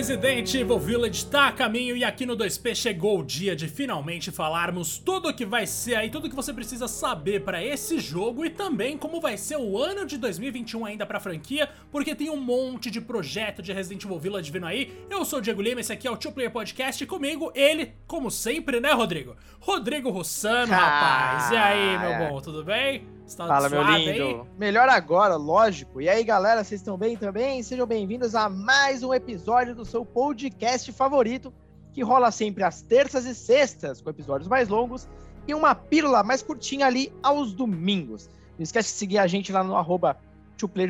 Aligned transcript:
Resident 0.00 0.54
Evil 0.54 0.78
Village 0.78 1.26
tá 1.26 1.48
a 1.48 1.52
caminho 1.52 1.94
e 1.94 2.02
aqui 2.02 2.24
no 2.24 2.34
2P 2.34 2.74
chegou 2.74 3.20
o 3.20 3.22
dia 3.22 3.54
de 3.54 3.68
finalmente 3.68 4.30
falarmos 4.30 4.96
tudo 4.96 5.28
o 5.28 5.34
que 5.34 5.44
vai 5.44 5.66
ser 5.66 5.94
aí, 5.94 6.08
tudo 6.08 6.26
o 6.26 6.30
que 6.30 6.34
você 6.34 6.54
precisa 6.54 6.88
saber 6.88 7.44
para 7.44 7.62
esse 7.62 8.00
jogo 8.00 8.42
e 8.42 8.48
também 8.48 8.96
como 8.96 9.20
vai 9.20 9.36
ser 9.36 9.58
o 9.58 9.76
ano 9.76 10.06
de 10.06 10.16
2021 10.16 10.86
ainda 10.86 11.04
pra 11.04 11.20
franquia, 11.20 11.68
porque 11.92 12.14
tem 12.14 12.30
um 12.30 12.40
monte 12.40 12.90
de 12.90 12.98
projeto 12.98 13.60
de 13.60 13.74
Resident 13.74 14.02
Evil 14.02 14.18
Village 14.18 14.50
vindo 14.50 14.64
aí. 14.64 14.90
Eu 15.10 15.22
sou 15.22 15.38
o 15.38 15.42
Diego 15.42 15.60
Lima, 15.60 15.82
esse 15.82 15.92
aqui 15.92 16.08
é 16.08 16.10
o 16.10 16.16
Two 16.16 16.32
Player 16.32 16.50
Podcast 16.50 17.04
e 17.04 17.06
comigo 17.06 17.52
ele, 17.54 17.92
como 18.06 18.30
sempre, 18.30 18.80
né, 18.80 18.92
Rodrigo? 18.92 19.36
Rodrigo 19.60 20.08
Rossano, 20.08 20.72
rapaz. 20.72 21.50
E 21.50 21.56
aí, 21.56 21.98
meu 21.98 22.26
bom, 22.26 22.40
tudo 22.40 22.64
bem? 22.64 23.19
Está 23.30 23.46
Fala, 23.46 23.68
meu 23.68 23.80
lindo. 23.84 24.24
Aí? 24.24 24.40
Melhor 24.58 24.88
agora, 24.88 25.36
lógico. 25.36 26.00
E 26.00 26.08
aí, 26.08 26.24
galera, 26.24 26.64
vocês 26.64 26.80
estão 26.80 26.98
bem 26.98 27.16
também? 27.16 27.62
Sejam 27.62 27.86
bem-vindos 27.86 28.34
a 28.34 28.48
mais 28.48 29.04
um 29.04 29.14
episódio 29.14 29.72
do 29.72 29.84
seu 29.84 30.04
podcast 30.04 30.90
favorito, 30.90 31.54
que 31.92 32.02
rola 32.02 32.32
sempre 32.32 32.64
às 32.64 32.82
terças 32.82 33.26
e 33.26 33.34
sextas, 33.36 34.00
com 34.00 34.10
episódios 34.10 34.48
mais 34.48 34.68
longos, 34.68 35.08
e 35.46 35.54
uma 35.54 35.76
pílula 35.76 36.24
mais 36.24 36.42
curtinha 36.42 36.86
ali 36.86 37.12
aos 37.22 37.52
domingos. 37.52 38.28
Não 38.58 38.64
esquece 38.64 38.92
de 38.92 38.98
seguir 38.98 39.18
a 39.18 39.28
gente 39.28 39.52
lá 39.52 39.62
no 39.62 39.76
arroba 39.76 40.16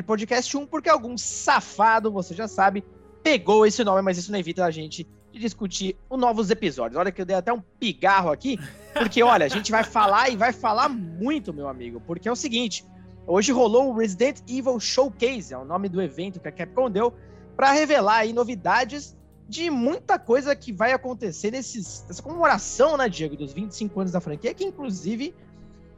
Podcast 0.07 0.57
1, 0.57 0.65
porque 0.65 0.89
algum 0.89 1.15
safado, 1.19 2.11
você 2.11 2.33
já 2.33 2.47
sabe, 2.47 2.83
pegou 3.21 3.67
esse 3.67 3.83
nome, 3.83 4.01
mas 4.01 4.17
isso 4.17 4.31
não 4.31 4.39
evita 4.39 4.65
a 4.65 4.71
gente 4.71 5.07
de 5.31 5.39
discutir 5.39 5.97
os 6.09 6.19
novos 6.19 6.49
episódios. 6.49 6.99
Olha 6.99 7.11
que 7.11 7.21
eu 7.21 7.25
dei 7.25 7.35
até 7.35 7.51
um 7.53 7.61
pigarro 7.79 8.31
aqui, 8.31 8.59
porque 8.93 9.23
olha, 9.23 9.45
a 9.45 9.49
gente 9.49 9.71
vai 9.71 9.83
falar 9.83 10.29
e 10.29 10.35
vai 10.35 10.51
falar 10.51 10.89
muito, 10.89 11.53
meu 11.53 11.67
amigo, 11.67 12.01
porque 12.05 12.27
é 12.27 12.31
o 12.31 12.35
seguinte, 12.35 12.85
hoje 13.25 13.51
rolou 13.51 13.89
o 13.89 13.97
Resident 13.97 14.39
Evil 14.47 14.79
Showcase, 14.79 15.53
é 15.53 15.57
o 15.57 15.65
nome 15.65 15.87
do 15.87 16.01
evento 16.01 16.39
que 16.39 16.47
a 16.47 16.51
Capcom 16.51 16.89
deu, 16.89 17.13
para 17.55 17.71
revelar 17.71 18.17
aí 18.17 18.33
novidades 18.33 19.15
de 19.47 19.69
muita 19.69 20.17
coisa 20.17 20.55
que 20.55 20.71
vai 20.71 20.93
acontecer 20.93 21.51
nesses, 21.51 22.05
nessa 22.07 22.23
comemoração, 22.23 22.95
né, 22.95 23.09
Diego, 23.09 23.35
dos 23.35 23.51
25 23.51 23.99
anos 23.99 24.11
da 24.11 24.21
franquia, 24.21 24.53
que 24.53 24.63
inclusive 24.63 25.35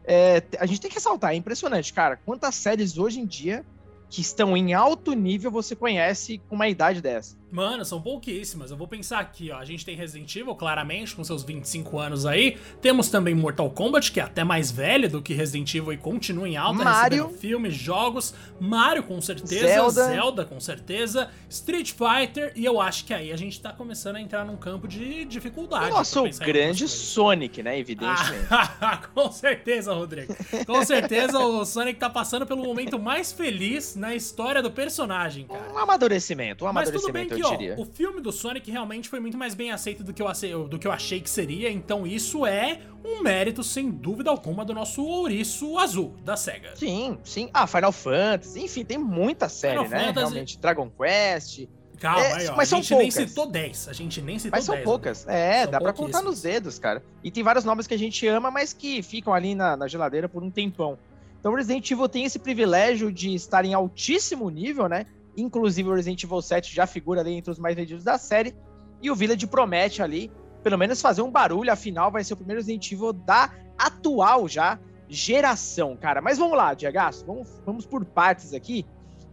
é, 0.05 0.43
a 0.59 0.65
gente 0.65 0.81
tem 0.81 0.89
que 0.89 0.95
ressaltar, 0.95 1.31
é 1.31 1.35
impressionante, 1.35 1.93
cara, 1.93 2.17
quantas 2.25 2.55
séries 2.55 2.97
hoje 2.97 3.19
em 3.19 3.25
dia 3.25 3.63
que 4.09 4.21
estão 4.21 4.55
em 4.55 4.73
alto 4.73 5.13
nível 5.13 5.49
você 5.49 5.75
conhece 5.75 6.39
com 6.49 6.55
uma 6.55 6.67
idade 6.67 7.01
dessa. 7.01 7.35
Mano, 7.53 7.85
são 7.85 8.01
pouquíssimas. 8.01 8.71
Eu 8.71 8.77
vou 8.77 8.87
pensar 8.87 9.19
aqui, 9.19 9.51
ó. 9.51 9.57
A 9.57 9.63
gente 9.63 9.85
tem 9.85 9.95
Resident 9.95 10.35
Evil, 10.35 10.55
claramente, 10.55 11.15
com 11.15 11.23
seus 11.23 11.43
25 11.43 11.99
anos 11.99 12.25
aí. 12.25 12.57
Temos 12.81 13.09
também 13.09 13.35
Mortal 13.35 13.69
Kombat, 13.69 14.11
que 14.11 14.19
é 14.19 14.23
até 14.23 14.43
mais 14.43 14.71
velho 14.71 15.07
do 15.07 15.21
que 15.21 15.35
Resident 15.35 15.75
Evil 15.75 15.93
e 15.93 15.97
continua 15.97 16.49
em 16.49 16.57
alta, 16.57 16.83
Mario. 16.83 17.29
filmes, 17.29 17.75
jogos. 17.75 18.33
Mario, 18.59 19.03
com 19.03 19.21
certeza. 19.21 19.67
Zelda. 19.67 20.05
Zelda, 20.07 20.45
com 20.45 20.59
certeza. 20.59 21.29
Street 21.47 21.91
Fighter. 21.91 22.53
E 22.55 22.65
eu 22.65 22.81
acho 22.81 23.05
que 23.05 23.13
aí 23.13 23.31
a 23.31 23.37
gente 23.37 23.61
tá 23.61 23.71
começando 23.71 24.15
a 24.15 24.21
entrar 24.21 24.43
num 24.43 24.57
campo 24.57 24.87
de 24.87 25.23
dificuldade. 25.23 25.91
Nossa, 25.91 26.23
o 26.23 26.29
grande 26.39 26.87
Sonic, 26.87 27.61
né? 27.61 27.77
Evidentemente. 27.77 28.47
Ah, 28.49 28.99
com 29.13 29.31
certeza, 29.31 29.93
Rodrigo. 29.93 30.35
Com 30.65 30.83
certeza 30.83 31.37
o 31.37 31.63
Sonic 31.65 31.99
tá 31.99 32.09
passando 32.09 32.47
pelo 32.47 32.63
momento 32.63 32.97
mais 32.97 33.31
feliz 33.31 33.95
na 33.95 34.15
história 34.15 34.59
do 34.59 34.71
personagem, 34.71 35.45
cara. 35.45 35.71
Um 35.71 35.77
amadurecimento, 35.77 36.65
um 36.65 36.67
amadurecimento 36.67 37.42
ó, 37.43 37.81
o 37.81 37.85
filme 37.85 38.21
do 38.21 38.31
Sonic 38.31 38.69
realmente 38.69 39.09
foi 39.09 39.19
muito 39.19 39.37
mais 39.37 39.53
bem 39.53 39.71
aceito 39.71 40.03
do 40.03 40.13
que, 40.13 40.21
eu, 40.21 40.67
do 40.67 40.79
que 40.79 40.87
eu 40.87 40.91
achei 40.91 41.19
que 41.19 41.29
seria, 41.29 41.71
então 41.71 42.05
isso 42.07 42.45
é 42.45 42.81
um 43.03 43.21
mérito, 43.21 43.63
sem 43.63 43.89
dúvida 43.91 44.29
alguma, 44.29 44.63
do 44.63 44.73
nosso 44.73 45.03
ouriço 45.05 45.77
azul, 45.77 46.15
da 46.23 46.37
SEGA. 46.37 46.75
Sim, 46.75 47.17
sim. 47.23 47.49
Ah, 47.53 47.67
Final 47.67 47.91
Fantasy, 47.91 48.61
enfim, 48.61 48.85
tem 48.85 48.97
muita 48.97 49.49
série, 49.49 49.77
Final 49.77 49.89
né? 49.89 50.05
Fantasy... 50.07 50.19
Realmente, 50.19 50.59
Dragon 50.59 50.89
Quest... 50.89 51.67
Calma 51.99 52.21
é, 52.21 52.33
aí, 52.33 52.47
ó. 52.49 52.55
Mas 52.57 52.73
a 52.73 52.75
gente 52.75 52.95
nem 52.95 53.09
citou 53.09 53.45
10. 53.45 53.87
A 53.87 53.93
gente 53.93 54.21
nem 54.21 54.37
citou 54.37 54.51
10. 54.51 54.59
Mas 54.59 54.65
são 54.65 54.75
10, 54.75 54.83
poucas. 54.83 55.25
É, 55.25 55.63
são 55.63 55.71
dá 55.71 55.79
pra 55.79 55.93
contar 55.93 56.21
nos 56.21 56.41
dedos, 56.41 56.77
cara. 56.77 57.01
E 57.23 57.31
tem 57.31 57.41
vários 57.43 57.63
nomes 57.63 57.87
que 57.87 57.93
a 57.93 57.97
gente 57.97 58.27
ama, 58.27 58.51
mas 58.51 58.73
que 58.73 59.01
ficam 59.01 59.33
ali 59.33 59.55
na, 59.55 59.77
na 59.77 59.87
geladeira 59.87 60.27
por 60.27 60.43
um 60.43 60.51
tempão. 60.51 60.97
Então, 61.39 61.53
Resident 61.53 61.89
Evil 61.89 62.09
tem 62.09 62.25
esse 62.25 62.39
privilégio 62.39 63.11
de 63.11 63.33
estar 63.33 63.63
em 63.65 63.73
altíssimo 63.73 64.49
nível, 64.49 64.87
né? 64.87 65.05
Inclusive 65.35 65.89
o 65.89 65.93
Resident 65.93 66.23
Evil 66.23 66.41
7 66.41 66.73
já 66.73 66.85
figura 66.85 67.21
ali 67.21 67.33
entre 67.33 67.51
os 67.51 67.59
mais 67.59 67.75
vendidos 67.75 68.03
da 68.03 68.17
série. 68.17 68.55
E 69.01 69.09
o 69.09 69.15
Village 69.15 69.47
promete 69.47 70.01
ali, 70.01 70.31
pelo 70.61 70.77
menos 70.77 71.01
fazer 71.01 71.21
um 71.21 71.31
barulho, 71.31 71.71
afinal 71.71 72.11
vai 72.11 72.23
ser 72.23 72.33
o 72.33 72.37
primeiro 72.37 72.61
Resident 72.61 72.91
Evil 72.91 73.13
da 73.13 73.51
atual 73.77 74.47
já 74.47 74.79
geração, 75.09 75.95
cara. 75.95 76.21
Mas 76.21 76.37
vamos 76.37 76.57
lá, 76.57 76.73
Diego, 76.73 76.97
vamos, 77.25 77.61
vamos 77.65 77.85
por 77.85 78.03
partes 78.05 78.53
aqui. 78.53 78.85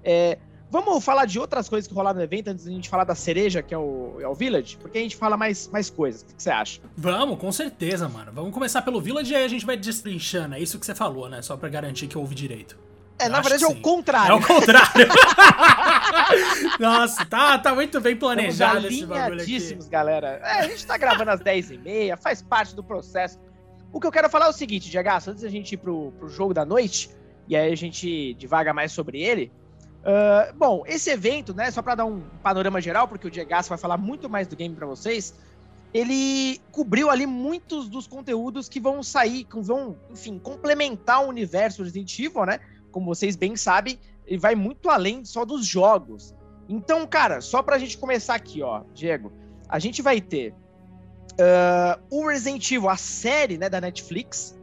É, 0.02 0.38
vamos 0.70 1.02
falar 1.04 1.24
de 1.24 1.38
outras 1.38 1.68
coisas 1.68 1.88
que 1.88 1.94
rolaram 1.94 2.18
no 2.18 2.24
evento 2.24 2.48
antes 2.48 2.64
da 2.64 2.70
gente 2.70 2.88
falar 2.88 3.04
da 3.04 3.14
cereja, 3.14 3.62
que 3.62 3.74
é 3.74 3.78
o, 3.78 4.16
é 4.20 4.28
o 4.28 4.34
Village, 4.34 4.76
porque 4.76 4.98
a 4.98 5.00
gente 5.00 5.16
fala 5.16 5.36
mais, 5.36 5.68
mais 5.68 5.88
coisas. 5.88 6.22
O 6.22 6.26
que, 6.26 6.34
que 6.34 6.42
você 6.42 6.50
acha? 6.50 6.80
Vamos, 6.96 7.38
com 7.38 7.50
certeza, 7.50 8.08
mano. 8.08 8.30
Vamos 8.32 8.52
começar 8.52 8.82
pelo 8.82 9.00
Village 9.00 9.32
e 9.32 9.36
aí 9.36 9.44
a 9.44 9.48
gente 9.48 9.64
vai 9.64 9.76
destrinchando. 9.76 10.54
É 10.54 10.60
isso 10.60 10.78
que 10.78 10.86
você 10.86 10.94
falou, 10.94 11.28
né? 11.28 11.42
Só 11.42 11.56
pra 11.56 11.68
garantir 11.68 12.06
que 12.06 12.16
eu 12.16 12.20
ouvi 12.20 12.34
direito. 12.34 12.78
É, 13.20 13.28
na 13.28 13.40
verdade 13.40 13.64
é 13.64 13.68
o 13.68 13.80
contrário. 13.80 14.32
É 14.32 14.34
o 14.34 14.46
contrário. 14.46 15.08
Nossa, 16.80 17.24
tá, 17.26 17.58
tá 17.58 17.74
muito 17.74 18.00
bem 18.00 18.16
planejado 18.16 18.86
esse 18.86 19.04
bagulho 19.04 19.42
aqui. 19.42 19.78
galera. 19.90 20.40
É, 20.42 20.60
a 20.60 20.68
gente 20.68 20.86
tá 20.86 20.96
gravando 20.96 21.30
às 21.30 21.40
10h30, 21.40 22.16
faz 22.16 22.40
parte 22.40 22.74
do 22.74 22.82
processo. 22.82 23.38
O 23.92 24.00
que 24.00 24.06
eu 24.06 24.12
quero 24.12 24.30
falar 24.30 24.46
é 24.46 24.48
o 24.48 24.52
seguinte, 24.52 24.88
Diego, 24.88 25.10
antes 25.10 25.42
da 25.42 25.48
gente 25.48 25.72
ir 25.72 25.76
pro, 25.76 26.12
pro 26.12 26.28
jogo 26.28 26.54
da 26.54 26.64
noite, 26.64 27.10
e 27.46 27.56
aí 27.56 27.72
a 27.72 27.76
gente 27.76 28.34
divaga 28.34 28.72
mais 28.72 28.92
sobre 28.92 29.20
ele. 29.20 29.52
Uh, 30.00 30.54
bom, 30.56 30.82
esse 30.86 31.10
evento, 31.10 31.52
né, 31.52 31.70
só 31.70 31.82
para 31.82 31.96
dar 31.96 32.04
um 32.06 32.20
panorama 32.42 32.80
geral, 32.80 33.06
porque 33.06 33.26
o 33.26 33.30
Diego 33.30 33.50
vai 33.50 33.78
falar 33.78 33.98
muito 33.98 34.30
mais 34.30 34.46
do 34.46 34.56
game 34.56 34.74
para 34.74 34.86
vocês, 34.86 35.34
ele 35.92 36.60
cobriu 36.70 37.10
ali 37.10 37.26
muitos 37.26 37.88
dos 37.88 38.06
conteúdos 38.06 38.68
que 38.68 38.80
vão 38.80 39.02
sair, 39.02 39.44
que 39.44 39.60
vão, 39.60 39.96
enfim, 40.10 40.38
complementar 40.38 41.24
o 41.24 41.28
universo 41.28 41.82
Resident 41.82 42.18
Evil, 42.18 42.46
né? 42.46 42.60
Como 42.90 43.06
vocês 43.06 43.36
bem 43.36 43.56
sabem, 43.56 43.98
ele 44.26 44.38
vai 44.38 44.54
muito 44.54 44.88
além 44.88 45.24
só 45.24 45.44
dos 45.44 45.66
jogos. 45.66 46.34
Então, 46.68 47.06
cara, 47.06 47.40
só 47.40 47.62
pra 47.62 47.78
gente 47.78 47.98
começar 47.98 48.34
aqui, 48.34 48.62
ó, 48.62 48.82
Diego, 48.94 49.32
a 49.68 49.78
gente 49.78 50.02
vai 50.02 50.20
ter 50.20 50.54
uh, 51.32 52.00
o 52.10 52.28
Resident 52.28 52.70
Evil, 52.70 52.88
a 52.88 52.96
série 52.96 53.58
né, 53.58 53.68
da 53.68 53.80
Netflix, 53.80 54.56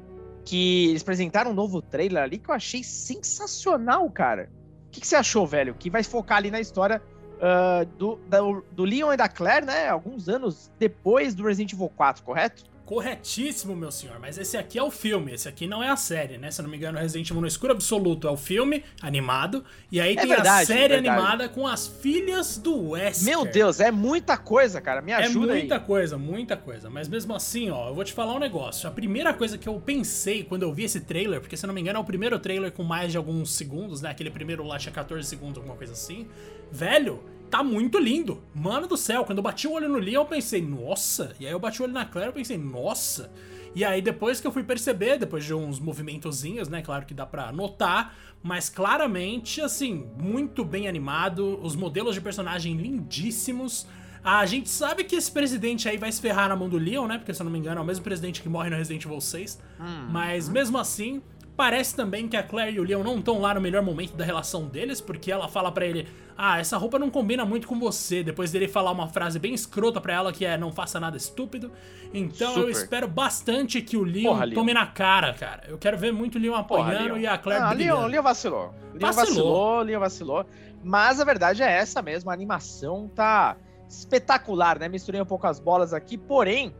que 0.45 0.89
eles 0.89 1.01
apresentaram 1.01 1.51
um 1.51 1.53
novo 1.53 1.81
trailer 1.81 2.23
ali 2.23 2.37
que 2.37 2.49
eu 2.49 2.55
achei 2.55 2.83
sensacional, 2.83 4.09
cara. 4.09 4.49
O 4.87 4.91
que, 4.91 5.01
que 5.01 5.07
você 5.07 5.17
achou, 5.17 5.45
velho? 5.45 5.75
Que 5.75 5.89
vai 5.89 6.03
focar 6.03 6.37
ali 6.37 6.49
na 6.49 6.61
história 6.61 7.01
uh, 7.37 7.85
do, 7.97 8.15
do, 8.15 8.63
do 8.71 8.83
Leon 8.85 9.11
e 9.11 9.17
da 9.17 9.27
Claire, 9.27 9.65
né? 9.65 9.89
Alguns 9.89 10.29
anos 10.29 10.71
depois 10.79 11.35
do 11.35 11.43
Resident 11.43 11.73
Evil 11.73 11.89
4, 11.89 12.23
correto? 12.23 12.63
Corretíssimo, 12.87 13.75
meu 13.75 13.91
senhor, 13.91 14.17
mas 14.17 14.37
esse 14.37 14.55
aqui 14.55 14.79
é 14.79 14.81
o 14.81 14.89
filme, 14.89 15.33
esse 15.33 15.45
aqui 15.49 15.67
não 15.67 15.83
é 15.83 15.89
a 15.89 15.97
série, 15.97 16.37
né? 16.37 16.49
Se 16.49 16.61
eu 16.61 16.63
não 16.63 16.69
me 16.69 16.77
engano, 16.77 16.97
Resident 16.97 17.29
Evil 17.29 17.41
no 17.41 17.47
escuro 17.47 17.73
absoluto 17.73 18.29
é 18.29 18.31
o 18.31 18.37
filme 18.37 18.81
animado, 19.01 19.61
e 19.91 19.99
aí 19.99 20.13
é 20.13 20.15
tem 20.21 20.29
verdade, 20.29 20.63
a 20.63 20.65
série 20.65 20.93
é 20.93 20.97
animada 20.97 21.49
com 21.49 21.67
as 21.67 21.85
filhas 21.85 22.57
do 22.57 22.91
Wesker. 22.91 23.25
Meu 23.25 23.43
Deus, 23.43 23.81
é 23.81 23.91
muita 23.91 24.37
coisa, 24.37 24.79
cara, 24.79 25.01
me 25.01 25.11
ajuda 25.11 25.51
É 25.51 25.59
muita 25.59 25.75
aí. 25.75 25.81
coisa, 25.81 26.17
muita 26.17 26.55
coisa, 26.55 26.89
mas 26.89 27.09
mesmo 27.09 27.35
assim, 27.35 27.69
ó, 27.69 27.89
eu 27.89 27.93
vou 27.93 28.05
te 28.05 28.13
falar 28.13 28.33
um 28.33 28.39
negócio. 28.39 28.87
A 28.87 28.91
primeira 28.91 29.33
coisa 29.33 29.57
que 29.57 29.67
eu 29.67 29.77
pensei 29.81 30.45
quando 30.45 30.63
eu 30.63 30.73
vi 30.73 30.85
esse 30.85 31.01
trailer, 31.01 31.41
porque 31.41 31.57
se 31.57 31.65
eu 31.65 31.67
não 31.67 31.75
me 31.75 31.81
engano 31.81 31.99
é 31.99 32.01
o 32.01 32.05
primeiro 32.05 32.39
trailer 32.39 32.71
com 32.71 32.83
mais 32.83 33.11
de 33.11 33.17
alguns 33.17 33.51
segundos, 33.53 34.01
né? 34.01 34.11
Aquele 34.11 34.31
primeiro 34.31 34.63
lá 34.63 34.79
tinha 34.79 34.93
14 34.93 35.27
segundos, 35.27 35.57
alguma 35.57 35.75
coisa 35.75 35.91
assim. 35.91 36.25
Velho, 36.71 37.21
tá 37.49 37.63
muito 37.63 37.97
lindo. 37.97 38.41
Mano 38.53 38.87
do 38.87 38.97
céu, 38.97 39.23
quando 39.25 39.39
eu 39.39 39.43
bati 39.43 39.67
o 39.67 39.73
olho 39.73 39.89
no 39.89 39.97
Leon, 39.97 40.21
eu 40.21 40.25
pensei, 40.25 40.61
nossa. 40.61 41.35
E 41.39 41.45
aí 41.45 41.51
eu 41.51 41.59
bati 41.59 41.81
o 41.81 41.85
olho 41.85 41.93
na 41.93 42.05
Claire, 42.05 42.29
eu 42.29 42.33
pensei, 42.33 42.57
nossa. 42.57 43.31
E 43.75 43.83
aí 43.85 44.01
depois 44.01 44.39
que 44.39 44.47
eu 44.47 44.51
fui 44.51 44.63
perceber, 44.63 45.17
depois 45.17 45.45
de 45.45 45.53
uns 45.53 45.79
movimentozinhos, 45.79 46.67
né, 46.67 46.81
claro 46.81 47.05
que 47.05 47.13
dá 47.13 47.25
pra 47.25 47.51
notar, 47.51 48.15
mas 48.41 48.69
claramente, 48.69 49.61
assim, 49.61 50.07
muito 50.19 50.63
bem 50.63 50.87
animado, 50.87 51.59
os 51.61 51.75
modelos 51.75 52.15
de 52.15 52.21
personagem 52.21 52.75
lindíssimos. 52.75 53.87
A 54.23 54.45
gente 54.45 54.69
sabe 54.69 55.03
que 55.03 55.15
esse 55.15 55.31
presidente 55.31 55.87
aí 55.87 55.97
vai 55.97 56.11
se 56.11 56.21
ferrar 56.21 56.49
na 56.49 56.55
mão 56.55 56.67
do 56.67 56.77
Leon, 56.77 57.07
né? 57.07 57.17
Porque 57.17 57.33
se 57.33 57.41
eu 57.41 57.45
não 57.45 57.51
me 57.51 57.59
engano 57.59 57.79
é 57.79 57.83
o 57.83 57.85
mesmo 57.85 58.03
presidente 58.03 58.41
que 58.41 58.49
morre 58.49 58.69
no 58.69 58.75
Resident 58.75 59.05
Evil 59.05 59.21
6. 59.21 59.61
Hum. 59.79 60.07
Mas 60.09 60.49
mesmo 60.49 60.77
assim, 60.77 61.21
Parece 61.57 61.95
também 61.95 62.27
que 62.27 62.37
a 62.37 62.43
Claire 62.43 62.77
e 62.77 62.79
o 62.79 62.83
Leon 62.83 63.03
não 63.03 63.17
estão 63.17 63.41
lá 63.41 63.51
no 63.51 63.59
melhor 63.59 63.81
momento 63.81 64.15
da 64.15 64.23
relação 64.23 64.67
deles, 64.67 65.01
porque 65.01 65.31
ela 65.31 65.47
fala 65.47 65.71
para 65.71 65.87
ele: 65.87 66.07
"Ah, 66.37 66.59
essa 66.59 66.77
roupa 66.77 66.99
não 66.99 67.09
combina 67.09 67.43
muito 67.43 67.67
com 67.67 67.79
você". 67.79 68.23
Depois 68.23 68.51
dele 68.51 68.67
falar 68.67 68.91
uma 68.91 69.07
frase 69.07 69.39
bem 69.39 69.55
escrota 69.55 69.99
para 69.99 70.13
ela 70.13 70.31
que 70.31 70.45
é: 70.45 70.55
"Não 70.55 70.71
faça 70.71 70.99
nada 70.99 71.17
estúpido". 71.17 71.71
Então 72.13 72.53
Super. 72.53 72.61
eu 72.61 72.69
espero 72.69 73.07
bastante 73.07 73.81
que 73.81 73.97
o 73.97 74.03
Leon 74.03 74.25
Porra, 74.25 74.51
tome 74.51 74.71
Leon. 74.71 74.79
na 74.79 74.85
cara, 74.85 75.33
cara. 75.33 75.63
Eu 75.67 75.79
quero 75.79 75.97
ver 75.97 76.13
muito 76.13 76.37
o 76.37 76.39
Leon 76.39 76.53
apanhando 76.53 76.91
Porra, 76.91 77.03
Leon. 77.05 77.17
e 77.17 77.25
a 77.25 77.37
Claire 77.39 77.63
ah, 77.63 77.69
brigando. 77.69 78.01
Leon, 78.01 78.07
Leon 78.07 78.21
vacilou. 78.21 78.73
Leon 78.93 78.99
vacilou. 78.99 79.25
vacilou, 79.25 79.81
Leon 79.81 79.99
vacilou. 79.99 80.45
Mas 80.83 81.19
a 81.19 81.25
verdade 81.25 81.63
é 81.63 81.71
essa 81.71 82.03
mesmo, 82.03 82.29
a 82.29 82.33
animação 82.33 83.09
tá 83.15 83.57
espetacular, 83.89 84.77
né? 84.77 84.87
Misturei 84.87 85.19
um 85.19 85.25
pouco 85.25 85.47
as 85.47 85.59
bolas 85.59 85.91
aqui, 85.91 86.19
porém, 86.19 86.71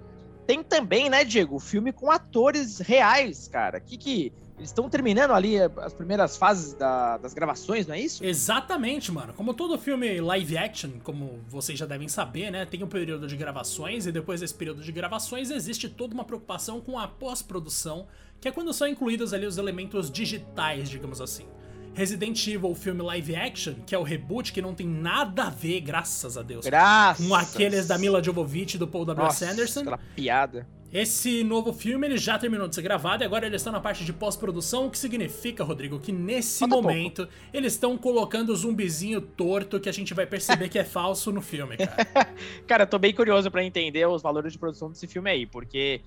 tem 0.45 0.61
também, 0.61 1.09
né, 1.09 1.23
Diego, 1.23 1.57
filme 1.57 1.91
com 1.91 2.11
atores 2.11 2.77
reais, 2.77 3.47
cara. 3.47 3.79
Que 3.79 3.97
que 3.97 4.33
eles 4.57 4.69
estão 4.69 4.89
terminando 4.89 5.31
ali 5.31 5.55
as 5.77 5.93
primeiras 5.93 6.35
fases 6.35 6.73
da, 6.73 7.17
das 7.17 7.33
gravações, 7.33 7.85
não 7.85 7.93
é 7.93 8.01
isso? 8.01 8.25
Exatamente, 8.25 9.11
mano. 9.11 9.31
Como 9.33 9.53
todo 9.53 9.77
filme 9.77 10.19
live 10.19 10.57
action, 10.57 10.91
como 11.03 11.39
vocês 11.47 11.77
já 11.77 11.85
devem 11.85 12.07
saber, 12.07 12.49
né? 12.49 12.65
Tem 12.65 12.83
um 12.83 12.87
período 12.87 13.27
de 13.27 13.37
gravações 13.37 14.07
e 14.07 14.11
depois 14.11 14.41
desse 14.41 14.55
período 14.55 14.81
de 14.81 14.91
gravações 14.91 15.51
existe 15.51 15.87
toda 15.87 16.15
uma 16.15 16.25
preocupação 16.25 16.81
com 16.81 16.97
a 16.97 17.07
pós-produção, 17.07 18.07
que 18.41 18.47
é 18.47 18.51
quando 18.51 18.73
são 18.73 18.87
incluídos 18.87 19.31
ali 19.31 19.45
os 19.45 19.59
elementos 19.59 20.09
digitais, 20.09 20.89
digamos 20.89 21.21
assim. 21.21 21.45
Resident 21.93 22.47
Evil, 22.47 22.71
o 22.71 22.75
filme 22.75 23.01
live 23.01 23.35
action, 23.35 23.75
que 23.85 23.93
é 23.93 23.97
o 23.97 24.03
reboot, 24.03 24.53
que 24.53 24.61
não 24.61 24.73
tem 24.73 24.87
nada 24.87 25.45
a 25.45 25.49
ver, 25.49 25.81
graças 25.81 26.37
a 26.37 26.41
Deus, 26.43 26.65
graças. 26.65 27.25
com 27.25 27.33
aqueles 27.33 27.87
da 27.87 27.97
Mila 27.97 28.23
Jovovich 28.23 28.75
e 28.75 28.77
do 28.77 28.87
Paul 28.87 29.05
W. 29.05 29.25
Nossa, 29.25 29.47
Sanderson. 29.47 29.81
Aquela 29.81 29.99
piada. 30.15 30.67
Esse 30.91 31.43
novo 31.43 31.73
filme 31.73 32.07
ele 32.07 32.17
já 32.17 32.39
terminou 32.39 32.67
de 32.67 32.75
ser 32.75 32.81
gravado 32.81 33.21
e 33.21 33.25
agora 33.25 33.45
eles 33.45 33.61
estão 33.61 33.73
na 33.73 33.79
parte 33.79 34.05
de 34.05 34.13
pós-produção, 34.13 34.87
o 34.87 34.89
que 34.89 34.97
significa, 34.97 35.63
Rodrigo, 35.63 35.99
que 35.99 36.13
nesse 36.13 36.59
Falta 36.59 36.75
momento 36.75 37.27
pouco. 37.27 37.33
eles 37.53 37.73
estão 37.73 37.97
colocando 37.97 38.51
o 38.51 38.55
zumbizinho 38.55 39.19
torto 39.19 39.79
que 39.79 39.89
a 39.89 39.91
gente 39.91 40.13
vai 40.13 40.25
perceber 40.25 40.69
que 40.69 40.79
é 40.79 40.85
falso 40.85 41.31
no 41.31 41.41
filme, 41.41 41.75
cara. 41.75 42.33
cara, 42.65 42.83
eu 42.83 42.87
tô 42.87 42.97
bem 42.97 43.13
curioso 43.13 43.51
para 43.51 43.63
entender 43.63 44.07
os 44.07 44.21
valores 44.21 44.53
de 44.53 44.59
produção 44.59 44.89
desse 44.89 45.07
filme 45.07 45.29
aí, 45.29 45.45
porque 45.45 46.01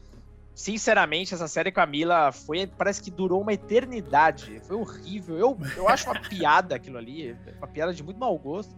sinceramente, 0.55 1.35
essa 1.35 1.49
série 1.49 1.73
com 1.73 1.81
a 1.81 1.87
Mila 1.87 2.33
foi, 2.33 2.67
parece 2.67 3.03
que 3.03 3.11
durou 3.11 3.41
uma 3.41 3.53
eternidade. 3.53 4.61
Foi 4.65 4.77
horrível. 4.77 5.39
Eu, 5.39 5.59
eu 5.77 5.89
acho 5.89 6.11
uma 6.11 6.21
piada 6.29 6.75
aquilo 6.75 6.99
ali, 6.99 7.37
uma 7.59 7.67
piada 7.67 7.93
de 7.95 8.03
muito 8.03 8.19
mau 8.19 8.37
gosto. 8.39 8.75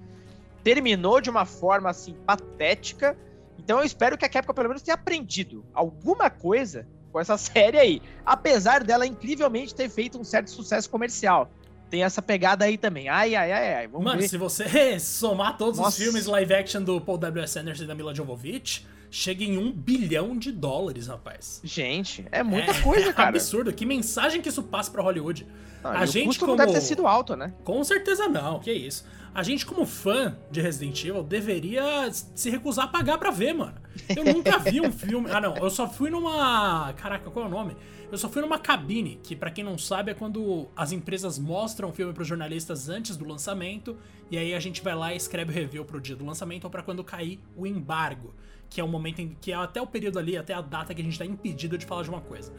Terminou 0.62 1.20
de 1.20 1.28
uma 1.28 1.44
forma 1.44 1.90
assim 1.90 2.14
patética. 2.24 3.16
Então 3.64 3.78
eu 3.78 3.84
espero 3.84 4.18
que 4.18 4.24
a 4.24 4.28
Capcom 4.28 4.52
pelo 4.52 4.68
menos 4.68 4.82
tenha 4.82 4.94
aprendido 4.94 5.64
alguma 5.72 6.28
coisa 6.28 6.86
com 7.12 7.20
essa 7.20 7.36
série 7.38 7.78
aí, 7.78 8.02
apesar 8.24 8.82
dela 8.84 9.06
incrivelmente 9.06 9.74
ter 9.74 9.88
feito 9.88 10.18
um 10.18 10.24
certo 10.24 10.50
sucesso 10.50 10.88
comercial. 10.90 11.50
Tem 11.88 12.02
essa 12.04 12.22
pegada 12.22 12.64
aí 12.64 12.78
também. 12.78 13.10
Ai, 13.10 13.34
ai, 13.34 13.52
ai, 13.52 13.74
ai. 13.74 13.86
Vamos 13.86 14.06
Mano, 14.06 14.20
ver. 14.20 14.28
se 14.28 14.38
você 14.38 14.96
somar 14.98 15.58
todos 15.58 15.78
Nossa. 15.78 15.90
os 15.90 15.96
filmes 15.96 16.24
live 16.24 16.54
action 16.54 16.82
do 16.82 16.98
Paul 17.00 17.18
W.S. 17.18 17.58
Anderson 17.58 17.84
e 17.84 17.86
da 17.86 17.94
Mila 17.94 18.14
Jovovich, 18.14 18.86
chega 19.12 19.44
em 19.44 19.58
um 19.58 19.70
bilhão 19.70 20.36
de 20.38 20.50
dólares, 20.50 21.06
rapaz. 21.06 21.60
Gente, 21.62 22.24
é 22.32 22.42
muita 22.42 22.70
é, 22.70 22.80
coisa, 22.80 23.10
é 23.10 23.12
cara. 23.12 23.28
absurdo. 23.28 23.70
Que 23.70 23.84
mensagem 23.84 24.40
que 24.40 24.48
isso 24.48 24.62
passa 24.62 24.90
pra 24.90 25.02
Hollywood. 25.02 25.46
Ah, 25.84 26.00
a 26.00 26.06
gente 26.06 26.38
como... 26.38 26.52
não 26.52 26.56
deve 26.56 26.72
ter 26.72 26.80
sido 26.80 27.06
alto, 27.06 27.36
né? 27.36 27.52
Com 27.62 27.84
certeza 27.84 28.26
não, 28.26 28.58
que 28.58 28.72
isso. 28.72 29.04
A 29.34 29.42
gente, 29.42 29.66
como 29.66 29.84
fã 29.84 30.36
de 30.50 30.62
Resident 30.62 31.04
Evil, 31.04 31.22
deveria 31.22 32.10
se 32.10 32.48
recusar 32.48 32.86
a 32.86 32.88
pagar 32.88 33.18
pra 33.18 33.30
ver, 33.30 33.52
mano. 33.52 33.74
Eu 34.08 34.24
nunca 34.24 34.58
vi 34.58 34.80
um 34.80 34.92
filme. 34.92 35.30
Ah, 35.30 35.40
não. 35.40 35.56
Eu 35.58 35.68
só 35.68 35.86
fui 35.86 36.08
numa. 36.08 36.92
Caraca, 36.94 37.30
qual 37.30 37.44
é 37.44 37.48
o 37.48 37.50
nome? 37.50 37.76
Eu 38.10 38.16
só 38.16 38.30
fui 38.30 38.40
numa 38.40 38.58
cabine, 38.58 39.20
que 39.22 39.36
para 39.36 39.50
quem 39.50 39.64
não 39.64 39.76
sabe 39.76 40.10
é 40.10 40.14
quando 40.14 40.68
as 40.76 40.92
empresas 40.92 41.38
mostram 41.38 41.90
o 41.90 41.92
filme 41.92 42.14
pros 42.14 42.28
jornalistas 42.28 42.88
antes 42.88 43.16
do 43.16 43.26
lançamento, 43.26 43.96
e 44.30 44.36
aí 44.36 44.54
a 44.54 44.60
gente 44.60 44.82
vai 44.82 44.94
lá 44.94 45.14
e 45.14 45.16
escreve 45.16 45.50
o 45.50 45.54
review 45.54 45.84
pro 45.84 45.98
dia 45.98 46.14
do 46.14 46.24
lançamento 46.24 46.64
ou 46.64 46.70
para 46.70 46.82
quando 46.82 47.02
cair 47.02 47.40
o 47.56 47.66
embargo 47.66 48.34
que 48.72 48.80
é 48.80 48.84
o 48.84 48.88
momento 48.88 49.20
em 49.20 49.36
que 49.40 49.52
é 49.52 49.54
até 49.54 49.80
o 49.80 49.86
período 49.86 50.18
ali, 50.18 50.36
até 50.36 50.54
a 50.54 50.60
data 50.60 50.94
que 50.94 51.00
a 51.00 51.04
gente 51.04 51.18
tá 51.18 51.26
impedido 51.26 51.76
de 51.76 51.84
falar 51.84 52.02
de 52.02 52.10
uma 52.10 52.20
coisa. 52.20 52.52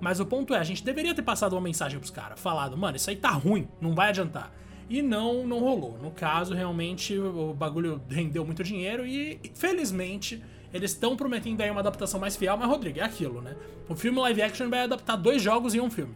Mas 0.00 0.20
o 0.20 0.26
ponto 0.26 0.54
é, 0.54 0.58
a 0.58 0.64
gente 0.64 0.84
deveria 0.84 1.14
ter 1.14 1.22
passado 1.22 1.54
uma 1.54 1.60
mensagem 1.60 1.98
pros 1.98 2.10
caras, 2.10 2.40
falado, 2.40 2.76
mano, 2.76 2.96
isso 2.96 3.10
aí 3.10 3.16
tá 3.16 3.30
ruim, 3.30 3.68
não 3.80 3.94
vai 3.94 4.10
adiantar. 4.10 4.52
E 4.88 5.02
não, 5.02 5.46
não 5.46 5.58
rolou. 5.58 5.98
No 6.00 6.10
caso, 6.10 6.54
realmente, 6.54 7.18
o 7.18 7.52
bagulho 7.52 8.00
rendeu 8.08 8.44
muito 8.44 8.64
dinheiro 8.64 9.06
e, 9.06 9.38
felizmente, 9.54 10.42
eles 10.72 10.92
estão 10.92 11.14
prometendo 11.14 11.60
aí 11.60 11.70
uma 11.70 11.80
adaptação 11.80 12.18
mais 12.18 12.36
fiel, 12.36 12.56
mas, 12.56 12.68
Rodrigo, 12.68 12.98
é 12.98 13.02
aquilo, 13.02 13.42
né? 13.42 13.54
O 13.88 13.94
filme 13.94 14.18
live 14.20 14.40
action 14.40 14.70
vai 14.70 14.80
adaptar 14.80 15.16
dois 15.16 15.42
jogos 15.42 15.74
em 15.74 15.80
um 15.80 15.90
filme. 15.90 16.14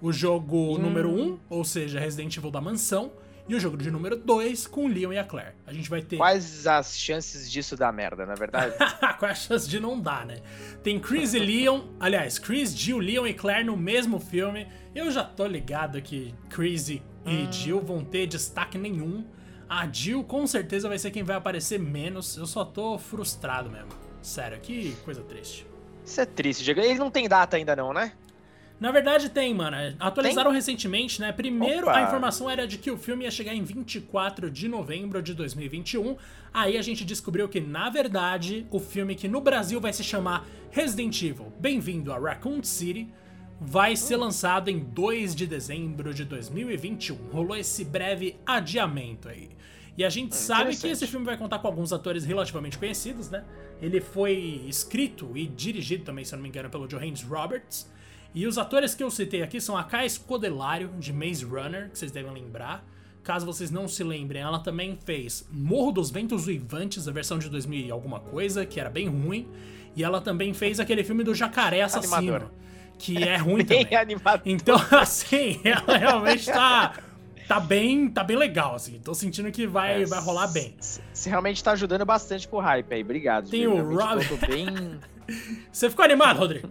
O 0.00 0.10
jogo 0.12 0.76
hum. 0.76 0.78
número 0.78 1.10
1, 1.10 1.22
um, 1.22 1.38
ou 1.50 1.64
seja, 1.64 2.00
Resident 2.00 2.34
Evil 2.36 2.50
da 2.50 2.60
Mansão, 2.60 3.12
e 3.48 3.54
o 3.54 3.60
jogo 3.60 3.76
de 3.76 3.90
número 3.90 4.14
2 4.14 4.66
com 4.66 4.84
o 4.84 4.88
Leon 4.88 5.12
e 5.12 5.18
a 5.18 5.24
Claire. 5.24 5.54
A 5.66 5.72
gente 5.72 5.88
vai 5.88 6.02
ter. 6.02 6.18
Quais 6.18 6.66
as 6.66 6.98
chances 6.98 7.50
disso 7.50 7.76
dar 7.76 7.92
merda, 7.92 8.26
na 8.26 8.34
é 8.34 8.36
verdade? 8.36 8.74
Quais 9.18 9.38
as 9.38 9.44
chances 9.44 9.68
de 9.68 9.80
não 9.80 9.98
dar, 9.98 10.26
né? 10.26 10.36
Tem 10.82 11.00
Chris 11.00 11.32
e 11.32 11.38
Leon, 11.38 11.80
aliás, 11.98 12.38
Chris, 12.38 12.76
Jill, 12.76 12.98
Leon 12.98 13.26
e 13.26 13.32
Claire 13.32 13.64
no 13.64 13.76
mesmo 13.76 14.20
filme. 14.20 14.68
Eu 14.94 15.10
já 15.10 15.24
tô 15.24 15.46
ligado 15.46 16.00
que 16.02 16.34
Chris 16.50 16.90
e 16.90 17.02
hum. 17.24 17.50
Jill 17.50 17.80
vão 17.80 18.04
ter 18.04 18.26
destaque 18.26 18.76
nenhum. 18.76 19.24
A 19.68 19.90
Jill 19.90 20.24
com 20.24 20.46
certeza 20.46 20.88
vai 20.88 20.98
ser 20.98 21.10
quem 21.10 21.22
vai 21.22 21.36
aparecer 21.36 21.78
menos. 21.78 22.36
Eu 22.36 22.46
só 22.46 22.64
tô 22.64 22.98
frustrado 22.98 23.70
mesmo. 23.70 23.88
Sério, 24.20 24.58
que 24.60 24.94
coisa 25.04 25.22
triste. 25.22 25.66
Isso 26.04 26.20
é 26.20 26.26
triste, 26.26 26.64
Diego. 26.64 26.80
Ele 26.80 26.98
não 26.98 27.10
tem 27.10 27.28
data 27.28 27.56
ainda 27.56 27.76
não, 27.76 27.92
né? 27.92 28.12
Na 28.80 28.92
verdade 28.92 29.28
tem, 29.28 29.52
mano. 29.52 29.76
Atualizaram 29.98 30.50
tem? 30.50 30.56
recentemente, 30.56 31.20
né? 31.20 31.32
Primeiro 31.32 31.88
Opa. 31.88 31.98
a 31.98 32.02
informação 32.02 32.48
era 32.48 32.66
de 32.66 32.78
que 32.78 32.90
o 32.90 32.96
filme 32.96 33.24
ia 33.24 33.30
chegar 33.30 33.52
em 33.52 33.62
24 33.62 34.50
de 34.50 34.68
novembro 34.68 35.20
de 35.20 35.34
2021. 35.34 36.16
Aí 36.54 36.78
a 36.78 36.82
gente 36.82 37.04
descobriu 37.04 37.48
que, 37.48 37.60
na 37.60 37.90
verdade, 37.90 38.66
o 38.70 38.78
filme 38.78 39.14
que 39.14 39.26
no 39.26 39.40
Brasil 39.40 39.80
vai 39.80 39.92
se 39.92 40.04
chamar 40.04 40.46
Resident 40.70 41.20
Evil 41.22 41.52
Bem-vindo 41.58 42.12
a 42.12 42.18
Raccoon 42.18 42.62
City 42.62 43.08
vai 43.60 43.96
ser 43.96 44.16
lançado 44.16 44.68
em 44.68 44.78
2 44.78 45.34
de 45.34 45.46
dezembro 45.46 46.14
de 46.14 46.24
2021. 46.24 47.16
Rolou 47.32 47.56
esse 47.56 47.84
breve 47.84 48.36
adiamento 48.46 49.28
aí. 49.28 49.50
E 49.96 50.04
a 50.04 50.08
gente 50.08 50.30
hum, 50.30 50.36
sabe 50.36 50.76
que 50.76 50.86
esse 50.86 51.06
filme 51.08 51.26
vai 51.26 51.36
contar 51.36 51.58
com 51.58 51.66
alguns 51.66 51.92
atores 51.92 52.24
relativamente 52.24 52.78
conhecidos, 52.78 53.28
né? 53.28 53.44
Ele 53.82 54.00
foi 54.00 54.62
escrito 54.68 55.36
e 55.36 55.44
dirigido 55.44 56.04
também, 56.04 56.24
se 56.24 56.32
eu 56.32 56.36
não 56.36 56.44
me 56.44 56.48
engano, 56.48 56.70
pelo 56.70 56.86
Johannes 56.86 57.22
Roberts. 57.22 57.90
E 58.38 58.46
os 58.46 58.56
atores 58.56 58.94
que 58.94 59.02
eu 59.02 59.10
citei 59.10 59.42
aqui 59.42 59.60
são 59.60 59.76
a 59.76 59.82
Kai 59.82 60.08
Scodelario, 60.08 60.90
de 60.96 61.12
Maze 61.12 61.44
Runner, 61.44 61.90
que 61.90 61.98
vocês 61.98 62.12
devem 62.12 62.30
lembrar. 62.30 62.84
Caso 63.24 63.44
vocês 63.44 63.68
não 63.68 63.88
se 63.88 64.04
lembrem, 64.04 64.40
ela 64.40 64.60
também 64.60 64.96
fez 65.04 65.44
Morro 65.50 65.90
dos 65.90 66.08
Ventos 66.08 66.46
Uivantes, 66.46 67.08
a 67.08 67.10
versão 67.10 67.36
de 67.40 67.48
2000 67.48 67.86
e 67.86 67.90
alguma 67.90 68.20
coisa, 68.20 68.64
que 68.64 68.78
era 68.78 68.88
bem 68.88 69.08
ruim. 69.08 69.48
E 69.96 70.04
ela 70.04 70.20
também 70.20 70.54
fez 70.54 70.78
aquele 70.78 71.02
filme 71.02 71.24
do 71.24 71.34
Jacaré 71.34 71.82
Assassino, 71.82 72.14
Animador. 72.14 72.50
que 72.96 73.24
é 73.24 73.36
ruim 73.38 73.64
bem 73.66 73.82
também. 73.82 73.98
Animador. 73.98 74.42
Então, 74.44 74.80
assim, 74.96 75.60
ela 75.64 75.98
realmente 75.98 76.46
tá 76.46 76.94
tá 77.48 77.58
bem, 77.58 78.08
tá 78.08 78.22
bem 78.22 78.36
legal, 78.36 78.76
assim. 78.76 79.00
Tô 79.00 79.14
sentindo 79.14 79.50
que 79.50 79.66
vai, 79.66 80.04
é, 80.04 80.06
vai 80.06 80.20
rolar 80.20 80.46
bem. 80.46 80.76
Você 81.12 81.28
realmente 81.28 81.64
tá 81.64 81.72
ajudando 81.72 82.04
bastante 82.04 82.46
com 82.46 82.58
o 82.58 82.60
hype 82.60 82.94
aí, 82.94 83.02
obrigado. 83.02 83.50
Tem 83.50 83.66
o 83.66 83.96
Rob. 83.96 84.24
Bem... 84.46 85.00
Você 85.72 85.90
ficou 85.90 86.04
animado, 86.04 86.38
Rodrigo? 86.38 86.70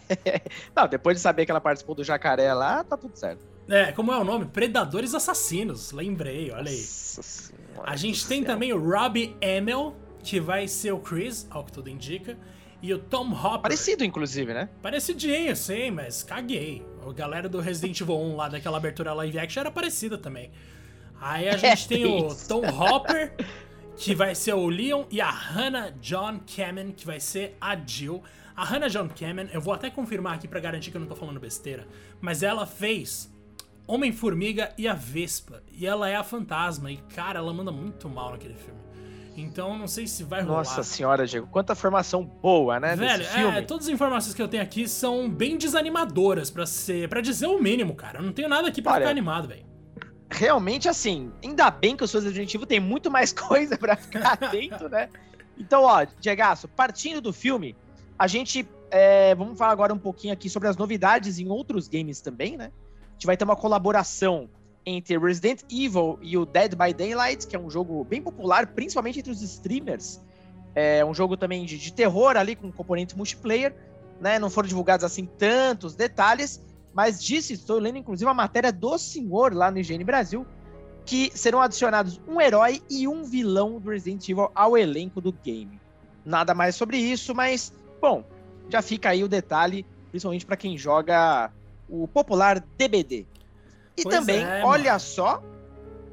Não, 0.74 0.88
depois 0.88 1.16
de 1.16 1.22
saber 1.22 1.44
que 1.44 1.50
ela 1.50 1.60
participou 1.60 1.94
do 1.94 2.04
jacaré 2.04 2.52
lá, 2.52 2.82
tá 2.84 2.96
tudo 2.96 3.16
certo. 3.16 3.44
É, 3.68 3.92
como 3.92 4.12
é 4.12 4.18
o 4.18 4.24
nome? 4.24 4.46
Predadores 4.46 5.14
Assassinos. 5.14 5.92
Lembrei, 5.92 6.50
olha 6.50 6.70
aí. 6.70 6.78
Nossa 6.78 7.52
a 7.84 7.96
gente 7.96 8.26
tem 8.26 8.40
céu. 8.40 8.52
também 8.52 8.72
o 8.72 8.78
Robbie 8.78 9.36
Emil, 9.40 9.94
que 10.22 10.40
vai 10.40 10.66
ser 10.68 10.92
o 10.92 10.98
Chris, 10.98 11.46
ao 11.50 11.64
que 11.64 11.72
tudo 11.72 11.88
indica. 11.88 12.36
E 12.82 12.92
o 12.92 12.98
Tom 12.98 13.30
Hopper. 13.32 13.60
Parecido, 13.60 14.04
inclusive, 14.04 14.52
né? 14.52 14.68
Parecidinho, 14.82 15.54
sim, 15.54 15.92
mas 15.92 16.24
caguei. 16.24 16.84
A 17.06 17.12
galera 17.12 17.48
do 17.48 17.60
Resident 17.60 18.00
Evil 18.00 18.18
1 18.18 18.36
lá 18.36 18.48
daquela 18.48 18.76
abertura 18.76 19.12
live 19.12 19.38
action 19.38 19.60
era 19.60 19.70
parecida 19.70 20.18
também. 20.18 20.50
Aí 21.20 21.48
a 21.48 21.56
gente 21.56 21.84
é 21.84 21.96
tem 21.96 22.04
o 22.04 22.34
Tom 22.34 22.66
Hopper, 22.66 23.32
que 23.96 24.16
vai 24.16 24.34
ser 24.34 24.54
o 24.54 24.68
Leon, 24.68 25.04
e 25.10 25.20
a 25.20 25.30
Hannah 25.30 25.90
John 26.00 26.40
Kamen, 26.40 26.90
que 26.90 27.06
vai 27.06 27.20
ser 27.20 27.56
a 27.60 27.76
Jill. 27.76 28.20
A 28.56 28.64
Hannah 28.64 28.88
John 28.88 29.08
Kamen, 29.08 29.48
eu 29.52 29.60
vou 29.60 29.72
até 29.72 29.90
confirmar 29.90 30.34
aqui 30.34 30.46
para 30.46 30.60
garantir 30.60 30.90
que 30.90 30.96
eu 30.96 31.00
não 31.00 31.08
tô 31.08 31.16
falando 31.16 31.40
besteira, 31.40 31.86
mas 32.20 32.42
ela 32.42 32.66
fez 32.66 33.32
Homem-Formiga 33.86 34.72
e 34.78 34.86
a 34.86 34.94
Vespa. 34.94 35.62
E 35.72 35.86
ela 35.86 36.08
é 36.08 36.16
a 36.16 36.22
fantasma. 36.22 36.90
E, 36.90 36.96
cara, 37.14 37.38
ela 37.38 37.52
manda 37.52 37.72
muito 37.72 38.08
mal 38.08 38.30
naquele 38.30 38.54
filme. 38.54 38.80
Então, 39.36 39.78
não 39.78 39.88
sei 39.88 40.06
se 40.06 40.24
vai 40.24 40.42
rolar. 40.42 40.58
Nossa 40.58 40.82
senhora, 40.82 41.26
Diego, 41.26 41.46
quanta 41.46 41.74
formação 41.74 42.22
boa, 42.22 42.78
né? 42.78 42.94
Velho, 42.94 43.24
é, 43.24 43.62
todas 43.62 43.86
as 43.86 43.92
informações 43.92 44.34
que 44.34 44.42
eu 44.42 44.48
tenho 44.48 44.62
aqui 44.62 44.86
são 44.86 45.28
bem 45.28 45.56
desanimadoras 45.56 46.50
para 46.50 46.66
ser, 46.66 47.08
para 47.08 47.20
dizer 47.20 47.46
o 47.46 47.58
mínimo, 47.58 47.94
cara. 47.94 48.18
Eu 48.18 48.22
não 48.22 48.32
tenho 48.32 48.48
nada 48.48 48.68
aqui 48.68 48.82
para 48.82 48.94
ficar 48.94 49.10
animado, 49.10 49.48
velho. 49.48 49.64
Realmente, 50.30 50.88
assim, 50.88 51.30
ainda 51.42 51.70
bem 51.70 51.96
que 51.96 52.04
os 52.04 52.10
seus 52.10 52.26
adjetivos 52.26 52.66
tem 52.66 52.80
muito 52.80 53.10
mais 53.10 53.32
coisa 53.34 53.76
para 53.78 53.96
ficar 53.96 54.32
atento, 54.32 54.88
né? 54.88 55.08
Então, 55.58 55.82
ó, 55.82 56.06
Diego, 56.20 56.42
partindo 56.76 57.20
do 57.20 57.32
filme, 57.32 57.74
a 58.18 58.26
gente. 58.26 58.68
É, 58.90 59.34
vamos 59.34 59.56
falar 59.56 59.72
agora 59.72 59.94
um 59.94 59.98
pouquinho 59.98 60.34
aqui 60.34 60.50
sobre 60.50 60.68
as 60.68 60.76
novidades 60.76 61.38
em 61.38 61.48
outros 61.48 61.88
games 61.88 62.20
também, 62.20 62.56
né? 62.58 62.70
A 63.10 63.12
gente 63.14 63.26
vai 63.26 63.36
ter 63.36 63.44
uma 63.44 63.56
colaboração 63.56 64.50
entre 64.84 65.16
Resident 65.18 65.62
Evil 65.70 66.18
e 66.20 66.36
o 66.36 66.44
Dead 66.44 66.74
by 66.74 66.92
Daylight, 66.92 67.46
que 67.46 67.56
é 67.56 67.58
um 67.58 67.70
jogo 67.70 68.04
bem 68.04 68.20
popular, 68.20 68.66
principalmente 68.66 69.20
entre 69.20 69.32
os 69.32 69.40
streamers. 69.40 70.20
É 70.74 71.04
um 71.04 71.14
jogo 71.14 71.36
também 71.36 71.64
de, 71.64 71.78
de 71.78 71.92
terror 71.92 72.36
ali, 72.36 72.56
com 72.56 72.70
componentes 72.72 73.14
multiplayer. 73.14 73.74
Né? 74.20 74.38
Não 74.38 74.50
foram 74.50 74.68
divulgados 74.68 75.04
assim 75.04 75.26
tantos 75.26 75.94
detalhes, 75.94 76.60
mas 76.92 77.22
disse, 77.22 77.54
estou 77.54 77.78
lendo 77.78 77.98
inclusive 77.98 78.30
a 78.30 78.34
matéria 78.34 78.72
do 78.72 78.96
senhor 78.98 79.54
lá 79.54 79.70
no 79.70 79.78
IGN 79.78 80.04
Brasil, 80.04 80.46
que 81.04 81.30
serão 81.34 81.60
adicionados 81.60 82.20
um 82.26 82.40
herói 82.40 82.82
e 82.88 83.08
um 83.08 83.24
vilão 83.24 83.80
do 83.80 83.90
Resident 83.90 84.28
Evil 84.28 84.50
ao 84.54 84.76
elenco 84.76 85.20
do 85.20 85.32
game. 85.32 85.80
Nada 86.24 86.54
mais 86.54 86.76
sobre 86.76 86.96
isso, 86.96 87.34
mas 87.34 87.72
Bom, 88.02 88.24
já 88.68 88.82
fica 88.82 89.10
aí 89.10 89.22
o 89.22 89.28
detalhe, 89.28 89.86
principalmente 90.10 90.44
para 90.44 90.56
quem 90.56 90.76
joga 90.76 91.52
o 91.88 92.08
popular 92.08 92.58
DBD. 92.76 93.24
E 93.96 94.02
pois 94.02 94.16
também, 94.16 94.42
é, 94.44 94.64
olha 94.64 94.98
só, 94.98 95.40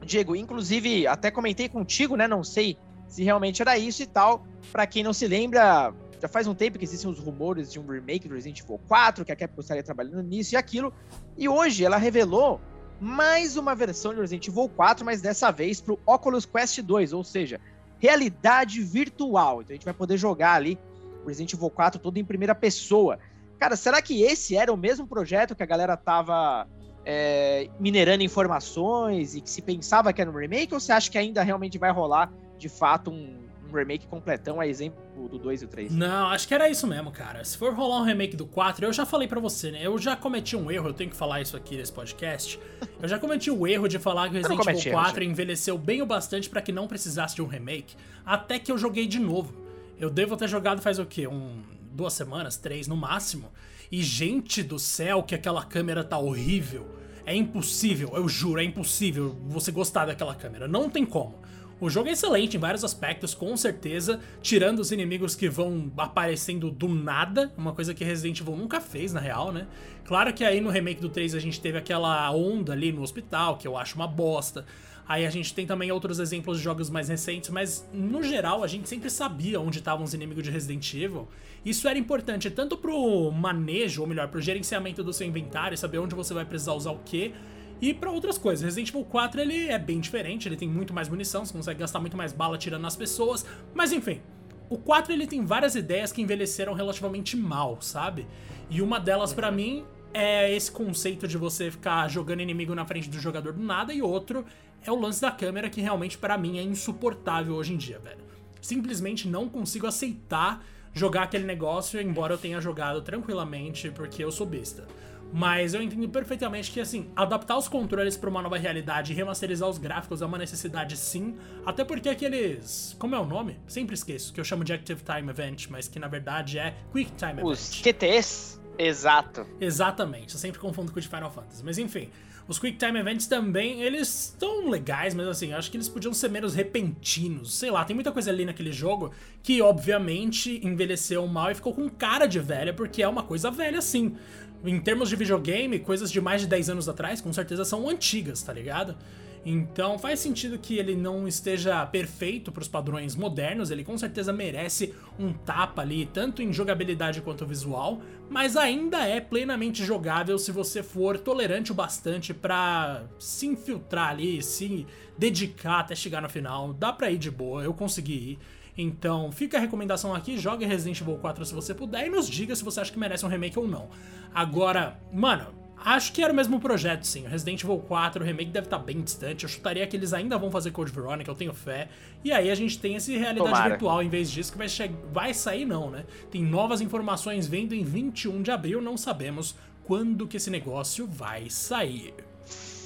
Diego, 0.05 0.35
inclusive 0.35 1.07
até 1.07 1.31
comentei 1.31 1.67
contigo, 1.67 2.15
né? 2.15 2.27
Não 2.27 2.43
sei 2.43 2.77
se 3.07 3.23
realmente 3.23 3.59
era 3.59 3.75
isso 3.75 4.03
e 4.03 4.05
tal. 4.05 4.45
Para 4.71 4.85
quem 4.85 5.03
não 5.03 5.13
se 5.13 5.27
lembra, 5.27 5.91
já 6.21 6.27
faz 6.27 6.45
um 6.45 6.53
tempo 6.53 6.77
que 6.77 6.85
existem 6.85 7.09
os 7.09 7.17
rumores 7.17 7.71
de 7.71 7.79
um 7.79 7.87
remake 7.87 8.27
do 8.27 8.35
Resident 8.35 8.59
Evil 8.59 8.79
4, 8.87 9.25
que 9.25 9.31
a 9.31 9.35
Capcom 9.35 9.61
estaria 9.61 9.81
trabalhando 9.81 10.21
nisso 10.21 10.53
e 10.53 10.57
aquilo. 10.57 10.93
E 11.35 11.49
hoje 11.49 11.83
ela 11.83 11.97
revelou 11.97 12.61
mais 13.01 13.57
uma 13.57 13.73
versão 13.73 14.13
de 14.13 14.19
Resident 14.19 14.47
Evil 14.47 14.69
4, 14.69 15.03
mas 15.03 15.21
dessa 15.21 15.49
vez 15.49 15.81
para 15.81 15.93
o 15.93 15.99
Oculus 16.05 16.45
Quest 16.45 16.81
2, 16.81 17.13
ou 17.13 17.23
seja, 17.23 17.59
realidade 17.97 18.83
virtual. 18.83 19.61
Então 19.61 19.71
a 19.71 19.73
gente 19.73 19.85
vai 19.85 19.93
poder 19.93 20.17
jogar 20.17 20.53
ali 20.53 20.77
Resident 21.25 21.53
Evil 21.53 21.69
4 21.69 21.99
todo 21.99 22.17
em 22.17 22.25
primeira 22.25 22.55
pessoa. 22.55 23.19
Cara, 23.59 23.75
será 23.75 24.01
que 24.01 24.23
esse 24.23 24.55
era 24.55 24.71
o 24.71 24.77
mesmo 24.77 25.05
projeto 25.05 25.55
que 25.55 25.63
a 25.63 25.65
galera 25.65 25.97
tava 25.97 26.67
é, 27.05 27.69
minerando 27.79 28.23
informações 28.23 29.35
e 29.35 29.41
que 29.41 29.49
se 29.49 29.61
pensava 29.61 30.13
que 30.13 30.21
era 30.21 30.29
um 30.29 30.35
remake, 30.35 30.73
ou 30.73 30.79
você 30.79 30.91
acha 30.91 31.09
que 31.09 31.17
ainda 31.17 31.43
realmente 31.43 31.77
vai 31.77 31.91
rolar 31.91 32.31
de 32.57 32.69
fato 32.69 33.09
um, 33.11 33.37
um 33.67 33.75
remake 33.75 34.07
completão, 34.07 34.59
a 34.59 34.67
exemplo 34.67 34.99
do 35.27 35.37
2 35.37 35.61
e 35.61 35.65
o 35.65 35.67
3. 35.67 35.91
Não, 35.93 36.27
acho 36.27 36.47
que 36.47 36.53
era 36.53 36.69
isso 36.69 36.87
mesmo, 36.87 37.11
cara. 37.11 37.43
Se 37.43 37.57
for 37.57 37.73
rolar 37.73 38.01
um 38.01 38.03
remake 38.03 38.35
do 38.35 38.45
4, 38.45 38.85
eu 38.85 38.93
já 38.93 39.05
falei 39.05 39.27
para 39.27 39.39
você, 39.39 39.71
né? 39.71 39.79
Eu 39.81 39.97
já 39.97 40.15
cometi 40.15 40.55
um 40.55 40.69
erro, 40.71 40.89
eu 40.89 40.93
tenho 40.93 41.09
que 41.09 41.15
falar 41.15 41.41
isso 41.41 41.57
aqui 41.57 41.75
nesse 41.75 41.91
podcast. 41.91 42.59
Eu 43.01 43.07
já 43.07 43.19
cometi 43.19 43.51
o 43.51 43.67
erro 43.67 43.87
de 43.87 43.99
falar 43.99 44.29
que 44.29 44.37
o 44.37 44.41
Resident 44.41 44.67
Evil 44.67 44.91
4 44.91 45.21
erro, 45.21 45.31
envelheceu 45.31 45.77
bem 45.77 46.01
o 46.01 46.05
bastante 46.05 46.49
para 46.49 46.61
que 46.61 46.71
não 46.71 46.87
precisasse 46.87 47.35
de 47.35 47.41
um 47.41 47.47
remake, 47.47 47.95
até 48.25 48.59
que 48.59 48.71
eu 48.71 48.77
joguei 48.77 49.07
de 49.07 49.19
novo. 49.19 49.68
Eu 49.99 50.09
devo 50.09 50.37
ter 50.37 50.47
jogado 50.47 50.81
faz 50.81 50.97
o 50.97 51.05
quê? 51.05 51.27
Um, 51.27 51.61
duas 51.91 52.13
semanas, 52.13 52.55
três 52.55 52.87
no 52.87 52.95
máximo. 52.95 53.51
E 53.91 54.01
gente 54.01 54.63
do 54.63 54.79
céu, 54.79 55.21
que 55.21 55.35
aquela 55.35 55.63
câmera 55.65 56.05
tá 56.05 56.17
horrível. 56.17 56.95
É 57.25 57.35
impossível, 57.35 58.11
eu 58.15 58.27
juro, 58.29 58.61
é 58.61 58.63
impossível 58.63 59.35
você 59.47 59.71
gostar 59.71 60.05
daquela 60.05 60.33
câmera. 60.33 60.69
Não 60.69 60.89
tem 60.89 61.05
como. 61.05 61.35
O 61.81 61.89
jogo 61.89 62.09
é 62.09 62.13
excelente 62.13 62.55
em 62.55 62.59
vários 62.59 62.83
aspectos, 62.83 63.33
com 63.33 63.55
certeza, 63.55 64.19
tirando 64.41 64.79
os 64.79 64.91
inimigos 64.91 65.35
que 65.35 65.47
vão 65.49 65.91
aparecendo 65.97 66.71
do 66.71 66.87
nada, 66.89 67.53
uma 67.57 67.73
coisa 67.73 67.93
que 67.93 68.03
Resident 68.03 68.39
Evil 68.41 68.55
nunca 68.55 68.81
fez, 68.81 69.13
na 69.13 69.19
real, 69.19 69.51
né? 69.51 69.67
Claro 70.05 70.33
que 70.33 70.43
aí 70.43 70.59
no 70.59 70.69
remake 70.69 70.99
do 70.99 71.07
3 71.07 71.35
a 71.35 71.39
gente 71.39 71.61
teve 71.61 71.77
aquela 71.77 72.29
onda 72.31 72.73
ali 72.73 72.91
no 72.91 73.01
hospital, 73.01 73.57
que 73.57 73.67
eu 73.67 73.77
acho 73.77 73.95
uma 73.95 74.07
bosta. 74.07 74.65
Aí 75.09 75.25
a 75.25 75.29
gente 75.31 75.55
tem 75.55 75.65
também 75.65 75.91
outros 75.91 76.19
exemplos 76.19 76.59
de 76.59 76.63
jogos 76.63 76.87
mais 76.87 77.09
recentes, 77.09 77.49
mas 77.49 77.89
no 77.91 78.21
geral 78.21 78.63
a 78.63 78.67
gente 78.67 78.87
sempre 78.87 79.09
sabia 79.09 79.59
onde 79.59 79.79
estavam 79.79 80.05
os 80.05 80.13
inimigos 80.13 80.43
de 80.43 80.51
Resident 80.51 80.93
Evil. 80.93 81.27
Isso 81.65 81.87
era 81.87 81.97
importante 81.97 82.47
tanto 82.51 82.77
pro 82.77 83.31
manejo, 83.31 84.01
ou 84.01 84.07
melhor, 84.07 84.27
pro 84.27 84.39
gerenciamento 84.39 85.03
do 85.03 85.11
seu 85.11 85.25
inventário, 85.25 85.75
saber 85.75 85.97
onde 85.97 86.13
você 86.13 86.31
vai 86.31 86.45
precisar 86.45 86.73
usar 86.73 86.91
o 86.91 86.99
que, 86.99 87.33
e 87.81 87.91
para 87.91 88.11
outras 88.11 88.37
coisas. 88.37 88.63
Resident 88.63 88.89
Evil 88.89 89.03
4 89.03 89.41
ele 89.41 89.67
é 89.69 89.79
bem 89.79 89.99
diferente, 89.99 90.47
ele 90.47 90.55
tem 90.55 90.69
muito 90.69 90.93
mais 90.93 91.09
munição, 91.09 91.43
você 91.43 91.53
consegue 91.53 91.79
gastar 91.79 91.99
muito 91.99 92.15
mais 92.15 92.31
bala 92.31 92.55
tirando 92.55 92.83
nas 92.83 92.95
pessoas, 92.95 93.43
mas 93.73 93.91
enfim. 93.91 94.21
O 94.69 94.77
4 94.77 95.11
ele 95.11 95.25
tem 95.25 95.43
várias 95.43 95.73
ideias 95.73 96.11
que 96.11 96.21
envelheceram 96.21 96.73
relativamente 96.73 97.35
mal, 97.35 97.81
sabe? 97.81 98.27
E 98.69 98.79
uma 98.79 98.99
delas 98.99 99.33
para 99.33 99.49
mim 99.49 99.83
é 100.13 100.55
esse 100.55 100.71
conceito 100.71 101.27
de 101.27 101.37
você 101.37 101.71
ficar 101.71 102.07
jogando 102.07 102.41
inimigo 102.41 102.75
na 102.75 102.85
frente 102.85 103.09
do 103.09 103.19
jogador 103.19 103.53
do 103.53 103.63
nada 103.63 103.91
e 103.91 104.01
outro 104.01 104.45
é 104.85 104.91
o 104.91 104.99
lance 104.99 105.21
da 105.21 105.31
câmera 105.31 105.69
que 105.69 105.81
realmente 105.81 106.17
para 106.17 106.37
mim 106.37 106.57
é 106.57 106.63
insuportável 106.63 107.55
hoje 107.55 107.73
em 107.73 107.77
dia, 107.77 107.99
velho. 107.99 108.19
Simplesmente 108.61 109.27
não 109.27 109.47
consigo 109.47 109.87
aceitar 109.87 110.63
jogar 110.93 111.23
aquele 111.23 111.45
negócio, 111.45 112.01
embora 112.01 112.33
eu 112.33 112.37
tenha 112.37 112.59
jogado 112.59 113.01
tranquilamente 113.01 113.91
porque 113.91 114.23
eu 114.23 114.31
sou 114.31 114.45
besta. 114.45 114.87
Mas 115.31 115.73
eu 115.73 115.81
entendo 115.81 116.09
perfeitamente 116.09 116.71
que, 116.71 116.79
assim, 116.79 117.11
adaptar 117.15 117.55
os 117.55 117.67
controles 117.67 118.17
para 118.17 118.29
uma 118.29 118.41
nova 118.41 118.57
realidade 118.57 119.13
e 119.13 119.15
remasterizar 119.15 119.69
os 119.69 119.77
gráficos 119.77 120.21
é 120.21 120.25
uma 120.25 120.39
necessidade 120.39 120.97
sim. 120.97 121.37
Até 121.65 121.83
porque 121.83 122.09
aqueles. 122.09 122.95
Como 122.97 123.13
é 123.13 123.19
o 123.19 123.25
nome? 123.25 123.59
Sempre 123.67 123.93
esqueço, 123.93 124.33
que 124.33 124.39
eu 124.39 124.43
chamo 124.43 124.63
de 124.63 124.73
Active 124.73 125.01
Time 125.03 125.29
Event, 125.29 125.67
mas 125.69 125.87
que 125.87 125.99
na 125.99 126.07
verdade 126.07 126.57
é 126.57 126.75
Quick 126.91 127.11
Time 127.11 127.33
Event. 127.33 127.45
Os 127.45 127.81
QTs? 127.81 128.59
Exato. 128.77 129.45
Exatamente, 129.59 130.33
eu 130.33 130.39
sempre 130.39 130.59
confundo 130.59 130.91
com 130.91 130.97
o 130.97 131.01
de 131.01 131.07
Final 131.07 131.29
Fantasy. 131.29 131.63
Mas 131.63 131.77
enfim, 131.77 132.09
os 132.49 132.57
Quick 132.57 132.77
Time 132.79 132.99
Events 132.99 133.27
também, 133.27 133.83
eles 133.83 134.31
estão 134.33 134.67
legais, 134.69 135.13
mas 135.13 135.27
assim, 135.27 135.53
acho 135.53 135.69
que 135.69 135.77
eles 135.77 135.87
podiam 135.87 136.11
ser 136.11 136.29
menos 136.29 136.55
repentinos. 136.55 137.53
Sei 137.53 137.69
lá, 137.69 137.85
tem 137.85 137.93
muita 137.93 138.11
coisa 138.11 138.31
ali 138.31 138.43
naquele 138.43 138.71
jogo 138.71 139.11
que, 139.43 139.61
obviamente, 139.61 140.59
envelheceu 140.65 141.25
mal 141.27 141.51
e 141.51 141.55
ficou 141.55 141.73
com 141.73 141.87
cara 141.87 142.25
de 142.25 142.39
velha, 142.39 142.73
porque 142.73 143.03
é 143.03 143.07
uma 143.07 143.21
coisa 143.21 143.51
velha 143.51 143.79
sim 143.81 144.17
em 144.65 144.79
termos 144.79 145.09
de 145.09 145.15
videogame, 145.15 145.79
coisas 145.79 146.11
de 146.11 146.19
mais 146.19 146.41
de 146.41 146.47
10 146.47 146.71
anos 146.71 146.89
atrás, 146.89 147.21
com 147.21 147.31
certeza 147.31 147.63
são 147.63 147.87
antigas, 147.87 148.41
tá 148.41 148.51
ligado? 148.51 148.97
Então 149.45 149.97
faz 149.97 150.19
sentido 150.19 150.59
que 150.59 150.77
ele 150.77 150.95
não 150.95 151.27
esteja 151.27 151.85
perfeito 151.85 152.51
para 152.51 152.61
os 152.61 152.67
padrões 152.67 153.15
modernos, 153.15 153.71
ele 153.71 153.83
com 153.83 153.97
certeza 153.97 154.33
merece 154.33 154.93
um 155.17 155.31
tapa 155.31 155.81
ali, 155.81 156.05
tanto 156.05 156.41
em 156.41 156.51
jogabilidade 156.51 157.21
quanto 157.21 157.45
visual, 157.45 158.01
mas 158.29 158.57
ainda 158.57 159.07
é 159.07 159.21
plenamente 159.21 159.83
jogável 159.83 160.37
se 160.37 160.51
você 160.51 160.83
for 160.83 161.17
tolerante 161.17 161.71
o 161.71 161.75
bastante 161.75 162.33
para 162.33 163.03
se 163.17 163.47
infiltrar 163.47 164.09
ali, 164.09 164.43
se 164.43 164.85
dedicar 165.17 165.79
até 165.79 165.95
chegar 165.95 166.21
no 166.21 166.29
final. 166.29 166.73
Dá 166.73 166.91
pra 166.91 167.09
ir 167.09 167.17
de 167.17 167.31
boa, 167.31 167.63
eu 167.63 167.73
consegui 167.73 168.13
ir. 168.13 168.39
Então, 168.77 169.29
fica 169.31 169.57
a 169.57 169.59
recomendação 169.59 170.15
aqui, 170.15 170.37
jogue 170.37 170.65
Resident 170.65 171.01
Evil 171.01 171.17
4 171.17 171.43
se 171.43 171.53
você 171.53 171.73
puder 171.73 172.07
e 172.07 172.09
nos 172.09 172.29
diga 172.29 172.55
se 172.55 172.63
você 172.63 172.79
acha 172.79 172.91
que 172.91 172.99
merece 172.99 173.25
um 173.25 173.29
remake 173.29 173.59
ou 173.59 173.67
não. 173.67 173.89
Agora, 174.33 174.97
mano, 175.11 175.58
acho 175.83 176.13
que 176.13 176.23
era 176.23 176.31
o 176.31 176.35
mesmo 176.35 176.59
projeto, 176.59 177.03
sim. 177.03 177.25
O 177.25 177.29
Resident 177.29 177.63
Evil 177.63 177.79
4, 177.79 178.21
o 178.21 178.25
remake 178.25 178.51
deve 178.51 178.67
estar 178.67 178.79
tá 178.79 178.83
bem 178.83 179.01
distante. 179.01 179.43
Eu 179.43 179.49
chutaria 179.49 179.85
que 179.87 179.95
eles 179.95 180.13
ainda 180.13 180.37
vão 180.37 180.51
fazer 180.51 180.71
Code 180.71 180.91
Veronica, 180.91 181.29
eu 181.29 181.35
tenho 181.35 181.53
fé. 181.53 181.89
E 182.23 182.31
aí 182.31 182.49
a 182.51 182.55
gente 182.55 182.79
tem 182.79 182.95
esse 182.95 183.15
realidade 183.17 183.49
Tomara. 183.49 183.69
virtual 183.69 184.03
em 184.03 184.09
vez 184.09 184.29
disso 184.29 184.51
que 184.51 184.57
vai, 184.57 184.67
vai 185.11 185.33
sair, 185.33 185.65
não, 185.65 185.89
né? 185.89 186.05
Tem 186.29 186.43
novas 186.43 186.81
informações 186.81 187.47
vindo 187.47 187.73
em 187.73 187.83
21 187.83 188.41
de 188.41 188.51
abril, 188.51 188.81
não 188.81 188.97
sabemos 188.97 189.55
quando 189.85 190.27
que 190.27 190.37
esse 190.37 190.49
negócio 190.49 191.07
vai 191.07 191.49
sair. 191.49 192.13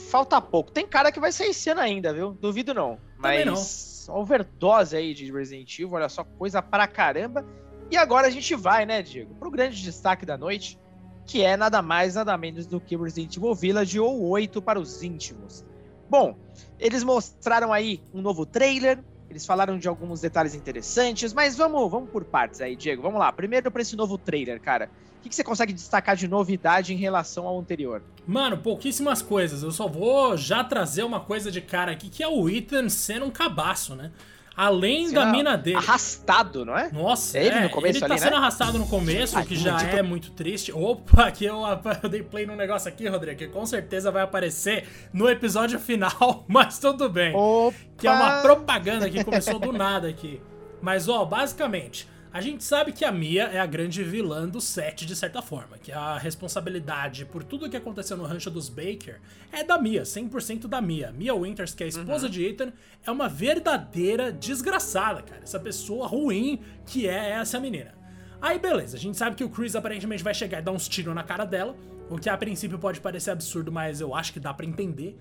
Falta 0.10 0.40
pouco. 0.40 0.72
Tem 0.72 0.88
cara 0.88 1.12
que 1.12 1.20
vai 1.20 1.32
sair 1.32 1.50
esse 1.50 1.70
ano 1.70 1.82
ainda, 1.82 2.14
viu? 2.14 2.34
Duvido 2.34 2.74
não. 2.74 3.00
Mas... 3.18 3.40
Também 3.40 3.46
não 3.46 3.94
overdose 4.10 4.96
aí 4.96 5.14
de 5.14 5.32
Resident 5.32 5.80
Evil, 5.80 5.94
olha 5.94 6.10
só, 6.10 6.24
coisa 6.24 6.62
pra 6.62 6.88
caramba. 6.88 7.46
E 7.92 7.98
agora 7.98 8.28
a 8.28 8.30
gente 8.30 8.56
vai, 8.56 8.86
né, 8.86 9.02
Diego, 9.02 9.36
pro 9.36 9.52
grande 9.52 9.82
destaque 9.82 10.26
da 10.26 10.38
noite, 10.38 10.80
que 11.26 11.42
é 11.42 11.56
nada 11.56 11.82
mais, 11.82 12.16
nada 12.16 12.38
menos 12.38 12.66
do 12.66 12.80
que 12.80 12.96
Resident 12.96 13.38
Evil 13.38 13.56
Village 13.56 14.00
ou 14.00 14.30
8 14.30 14.62
para 14.62 14.80
os 14.80 15.04
íntimos. 15.04 15.64
Bom, 16.10 16.36
eles 16.80 17.04
mostraram 17.04 17.72
aí 17.72 18.02
um 18.14 18.22
novo 18.22 18.46
trailer, 18.46 19.04
eles 19.30 19.46
falaram 19.46 19.80
de 19.80 19.88
alguns 19.88 20.22
detalhes 20.22 20.54
interessantes, 20.54 21.34
mas 21.34 21.56
vamos, 21.56 21.90
vamos 21.90 22.10
por 22.10 22.24
partes 22.24 22.62
aí, 22.62 22.76
Diego. 22.76 23.02
Vamos 23.02 23.20
lá. 23.20 23.32
Primeiro 23.32 23.72
para 23.72 23.82
esse 23.82 23.96
novo 23.96 24.18
trailer, 24.18 24.62
cara. 24.62 24.90
O 25.18 25.24
que, 25.24 25.30
que 25.30 25.36
você 25.36 25.44
consegue 25.44 25.72
destacar 25.74 26.16
de 26.16 26.28
novidade 26.28 26.94
em 26.94 26.98
relação 26.98 27.48
ao 27.48 27.58
anterior? 27.58 28.04
Mano, 28.28 28.58
pouquíssimas 28.58 29.22
coisas. 29.22 29.64
Eu 29.64 29.72
só 29.72 29.88
vou 29.88 30.36
já 30.36 30.64
trazer 30.64 31.04
uma 31.04 31.22
coisa 31.22 31.50
de 31.50 31.62
cara 31.62 31.94
aqui, 31.94 32.10
que 32.10 32.22
é 32.22 32.28
o 32.28 32.50
Ethan 32.50 32.90
sendo 32.90 33.26
um 33.26 33.32
cabaço, 33.32 33.96
né? 33.96 34.12
Além 34.56 35.08
sendo 35.08 35.16
da 35.16 35.26
mina 35.26 35.58
dele. 35.58 35.78
Arrastado, 35.78 36.64
não 36.64 36.78
é? 36.78 36.92
Nossa, 36.92 37.38
é 37.38 37.46
ele, 37.48 37.60
no 37.62 37.70
começo 37.70 37.98
ele 37.98 38.00
tá 38.00 38.14
ali, 38.14 38.20
sendo 38.20 38.32
né? 38.32 38.38
arrastado 38.38 38.78
no 38.78 38.88
começo, 38.88 39.40
o 39.40 39.46
que 39.46 39.56
já 39.56 39.78
tipo... 39.78 39.96
é 39.96 40.02
muito 40.02 40.32
triste. 40.32 40.72
Opa, 40.72 41.26
aqui 41.26 41.46
eu, 41.46 41.62
eu 42.04 42.10
dei 42.10 42.22
play 42.22 42.46
num 42.46 42.56
negócio 42.56 42.88
aqui, 42.88 43.08
Rodrigo, 43.08 43.38
que 43.38 43.48
com 43.48 43.66
certeza 43.66 44.12
vai 44.12 44.22
aparecer 44.22 44.88
no 45.12 45.28
episódio 45.30 45.80
final, 45.82 46.46
mas 46.48 46.78
tudo 46.78 47.10
bem. 47.10 47.36
Opa. 47.36 47.78
Que 47.98 48.08
é 48.08 48.12
uma 48.12 48.42
propaganda 48.42 49.10
que 49.10 49.24
começou 49.24 49.58
do 49.58 49.72
nada 49.72 50.08
aqui. 50.08 50.42
Mas, 50.82 51.08
ó, 51.08 51.24
basicamente, 51.24 52.08
a 52.34 52.42
gente 52.42 52.64
sabe 52.64 52.92
que 52.92 53.06
a 53.06 53.12
Mia 53.12 53.44
é 53.44 53.60
a 53.60 53.66
grande 53.68 54.04
vilã 54.04 54.50
do 54.50 54.60
set, 54.60 55.06
de 55.06 55.16
certa 55.16 55.40
forma, 55.40 55.78
que 55.78 55.92
a 55.92 56.18
responsabilidade 56.18 57.26
por 57.26 57.44
tudo 57.44 57.70
que 57.70 57.78
aconteceu 57.78 58.18
no 58.18 58.24
rancho 58.24 58.50
dos 58.50 58.70
Baker 58.70 59.22
é 59.52 59.64
da 59.64 59.80
Mia, 59.80 60.02
100% 60.02 60.66
da 60.66 60.82
Mia. 60.82 61.12
Mia 61.12 61.36
Winters, 61.36 61.76
que 61.76 61.84
é 61.84 61.86
a 61.86 61.90
esposa 61.90 62.26
uhum. 62.26 62.32
de 62.32 62.44
Ethan, 62.44 62.74
é 63.06 63.12
uma 63.12 63.30
verdadeira 63.30 64.32
desgraçada, 64.32 65.22
cara. 65.22 65.44
Essa 65.44 65.60
pessoa 65.60 66.08
ruim 66.08 66.60
que 66.88 67.08
é 67.08 67.34
essa 67.34 67.60
menina. 67.60 67.94
Aí 68.42 68.58
beleza, 68.58 68.98
a 68.98 69.00
gente 69.00 69.16
sabe 69.16 69.36
que 69.36 69.44
o 69.44 69.50
Chris 69.50 69.76
aparentemente 69.76 70.24
vai 70.24 70.34
chegar 70.34 70.58
e 70.58 70.64
dar 70.64 70.72
uns 70.72 70.88
tiros 70.88 71.14
na 71.14 71.22
cara 71.22 71.46
dela, 71.46 71.78
o 72.10 72.18
que 72.18 72.32
a 72.32 72.36
princípio 72.36 72.80
pode 72.80 73.00
parecer 73.00 73.30
absurdo, 73.30 73.72
mas 73.72 74.02
eu 74.02 74.16
acho 74.16 74.34
que 74.34 74.40
dá 74.40 74.52
para 74.52 74.66
entender. 74.66 75.16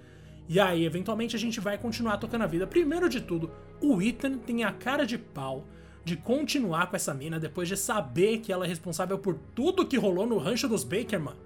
E 0.48 0.58
aí, 0.58 0.82
eventualmente, 0.86 1.36
a 1.36 1.38
gente 1.38 1.60
vai 1.60 1.76
continuar 1.76 2.16
tocando 2.16 2.42
a 2.42 2.46
vida. 2.46 2.66
Primeiro 2.66 3.06
de 3.06 3.20
tudo, 3.20 3.50
o 3.82 4.00
Ethan 4.00 4.38
tem 4.38 4.64
a 4.64 4.72
cara 4.72 5.04
de 5.04 5.18
pau 5.18 5.66
de 6.04 6.16
continuar 6.16 6.88
com 6.88 6.96
essa 6.96 7.14
mina 7.14 7.38
depois 7.38 7.68
de 7.68 7.76
saber 7.76 8.38
que 8.38 8.52
ela 8.52 8.64
é 8.64 8.68
responsável 8.68 9.18
por 9.18 9.38
tudo 9.54 9.86
que 9.86 9.96
rolou 9.96 10.26
no 10.26 10.38
rancho 10.38 10.68
dos 10.68 10.84
Baker, 10.84 11.20
mano. 11.20 11.38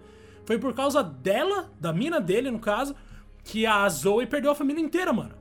Foi 0.45 0.59
por 0.59 0.75
causa 0.75 1.03
dela, 1.03 1.71
da 1.81 1.93
mina 1.93 2.21
dele, 2.21 2.51
no 2.51 2.59
caso, 2.59 2.95
que 3.43 3.67
a 3.67 3.89
Zoe 3.89 4.27
perdeu 4.27 4.51
a 4.51 4.55
família 4.55 4.81
inteira, 4.81 5.13
mano. 5.13 5.35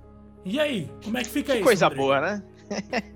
E 0.43 0.59
aí, 0.59 0.89
como 1.03 1.17
é 1.17 1.23
que 1.23 1.29
fica 1.29 1.53
que 1.53 1.59
isso? 1.59 1.67
Coisa 1.67 1.85
Rodrigo? 1.85 2.05
boa, 2.05 2.21
né? 2.21 2.43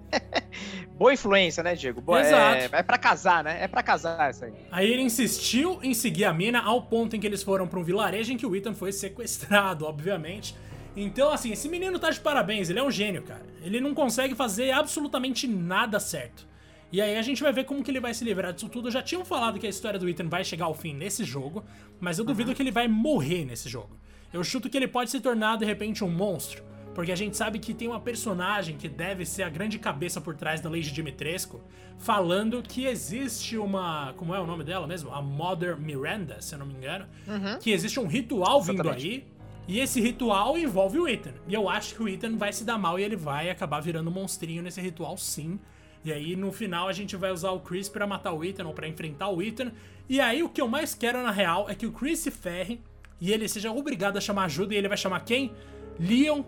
Boa 0.99 1.13
influência, 1.13 1.63
né, 1.63 1.75
Diego? 1.75 2.01
Boa, 2.01 2.19
Exato. 2.19 2.75
É, 2.75 2.79
é 2.79 2.83
para 2.83 2.97
casar, 2.97 3.41
né? 3.41 3.63
É 3.63 3.69
para 3.69 3.81
casar 3.81 4.31
isso 4.31 4.43
aí. 4.43 4.51
Aí 4.69 4.91
ele 4.91 5.01
insistiu 5.01 5.79
em 5.81 5.93
seguir 5.93 6.25
a 6.25 6.33
mina 6.33 6.59
ao 6.59 6.81
ponto 6.81 7.15
em 7.15 7.21
que 7.21 7.25
eles 7.25 7.41
foram 7.41 7.65
para 7.65 7.79
um 7.79 7.83
vilarejo 7.83 8.33
em 8.33 8.37
que 8.37 8.45
o 8.45 8.53
Ethan 8.53 8.73
foi 8.73 8.91
sequestrado, 8.91 9.85
obviamente. 9.87 10.53
Então, 10.95 11.31
assim, 11.31 11.51
esse 11.51 11.69
menino 11.69 11.97
tá 11.99 12.09
de 12.09 12.19
parabéns, 12.19 12.69
ele 12.69 12.79
é 12.79 12.83
um 12.83 12.91
gênio, 12.91 13.21
cara. 13.21 13.45
Ele 13.61 13.79
não 13.79 13.93
consegue 13.93 14.35
fazer 14.35 14.71
absolutamente 14.71 15.47
nada 15.47 15.99
certo. 15.99 16.47
E 16.91 17.01
aí 17.01 17.17
a 17.17 17.21
gente 17.21 17.43
vai 17.43 17.53
ver 17.53 17.65
como 17.65 17.83
que 17.83 17.91
ele 17.91 17.99
vai 17.99 18.13
se 18.13 18.25
livrar 18.25 18.51
disso 18.51 18.67
tudo. 18.67 18.89
Já 18.89 19.01
tinham 19.01 19.23
falado 19.23 19.59
que 19.59 19.67
a 19.67 19.69
história 19.69 19.99
do 19.99 20.09
Ethan 20.09 20.27
vai 20.27 20.43
chegar 20.43 20.65
ao 20.65 20.73
fim 20.73 20.93
nesse 20.93 21.23
jogo, 21.23 21.63
mas 21.99 22.17
eu 22.17 22.25
duvido 22.25 22.49
uhum. 22.49 22.55
que 22.55 22.61
ele 22.61 22.71
vai 22.71 22.87
morrer 22.87 23.45
nesse 23.45 23.69
jogo. 23.69 23.95
Eu 24.33 24.43
chuto 24.43 24.69
que 24.69 24.77
ele 24.77 24.87
pode 24.87 25.11
se 25.11 25.19
tornar, 25.19 25.57
de 25.57 25.65
repente, 25.65 26.03
um 26.03 26.09
monstro 26.09 26.63
porque 26.99 27.13
a 27.13 27.15
gente 27.15 27.37
sabe 27.37 27.59
que 27.59 27.73
tem 27.73 27.87
uma 27.87 28.01
personagem 28.01 28.75
que 28.75 28.89
deve 28.89 29.25
ser 29.25 29.43
a 29.43 29.49
grande 29.49 29.79
cabeça 29.79 30.19
por 30.19 30.35
trás 30.35 30.59
da 30.59 30.69
lei 30.69 30.81
de 30.81 30.91
Dimitrescu, 30.91 31.61
falando 31.97 32.61
que 32.61 32.85
existe 32.85 33.57
uma. 33.57 34.13
Como 34.17 34.35
é 34.35 34.39
o 34.41 34.45
nome 34.45 34.65
dela 34.65 34.85
mesmo? 34.85 35.09
A 35.13 35.21
Mother 35.21 35.77
Miranda, 35.77 36.41
se 36.41 36.55
eu 36.55 36.59
não 36.59 36.65
me 36.65 36.73
engano. 36.73 37.05
Uhum. 37.25 37.57
Que 37.57 37.71
existe 37.71 38.01
um 38.01 38.05
ritual 38.05 38.61
vindo 38.61 38.81
Exatamente. 38.81 39.07
aí. 39.07 39.27
E 39.69 39.79
esse 39.79 40.01
ritual 40.01 40.57
envolve 40.57 40.97
o 40.97 41.07
Ethan. 41.07 41.35
E 41.47 41.53
eu 41.53 41.69
acho 41.69 41.93
que 41.93 42.01
o 42.01 42.09
Ethan 42.09 42.35
vai 42.35 42.51
se 42.51 42.63
dar 42.63 42.79
mal 42.79 42.97
e 42.97 43.03
ele 43.03 43.15
vai 43.15 43.51
acabar 43.51 43.79
virando 43.79 44.09
um 44.09 44.13
monstrinho 44.13 44.63
nesse 44.63 44.81
ritual, 44.81 45.15
sim. 45.15 45.59
E 46.03 46.11
aí 46.11 46.35
no 46.35 46.51
final 46.51 46.87
a 46.87 46.91
gente 46.91 47.15
vai 47.15 47.31
usar 47.31 47.51
o 47.51 47.59
Chris 47.59 47.87
para 47.87 48.07
matar 48.07 48.33
o 48.33 48.43
Ethan 48.43 48.65
ou 48.65 48.73
para 48.73 48.87
enfrentar 48.87 49.29
o 49.29 49.43
Ethan. 49.43 49.71
E 50.09 50.19
aí 50.19 50.41
o 50.41 50.49
que 50.49 50.59
eu 50.59 50.67
mais 50.67 50.95
quero 50.95 51.21
na 51.21 51.29
real 51.29 51.69
é 51.69 51.75
que 51.75 51.85
o 51.85 51.91
Chris 51.91 52.17
se 52.17 52.31
ferre 52.31 52.81
e 53.21 53.31
ele 53.31 53.47
seja 53.47 53.71
obrigado 53.71 54.17
a 54.17 54.21
chamar 54.21 54.45
ajuda 54.45 54.73
e 54.73 54.77
ele 54.77 54.87
vai 54.87 54.97
chamar 54.97 55.19
quem? 55.19 55.53
Leon 55.99 56.41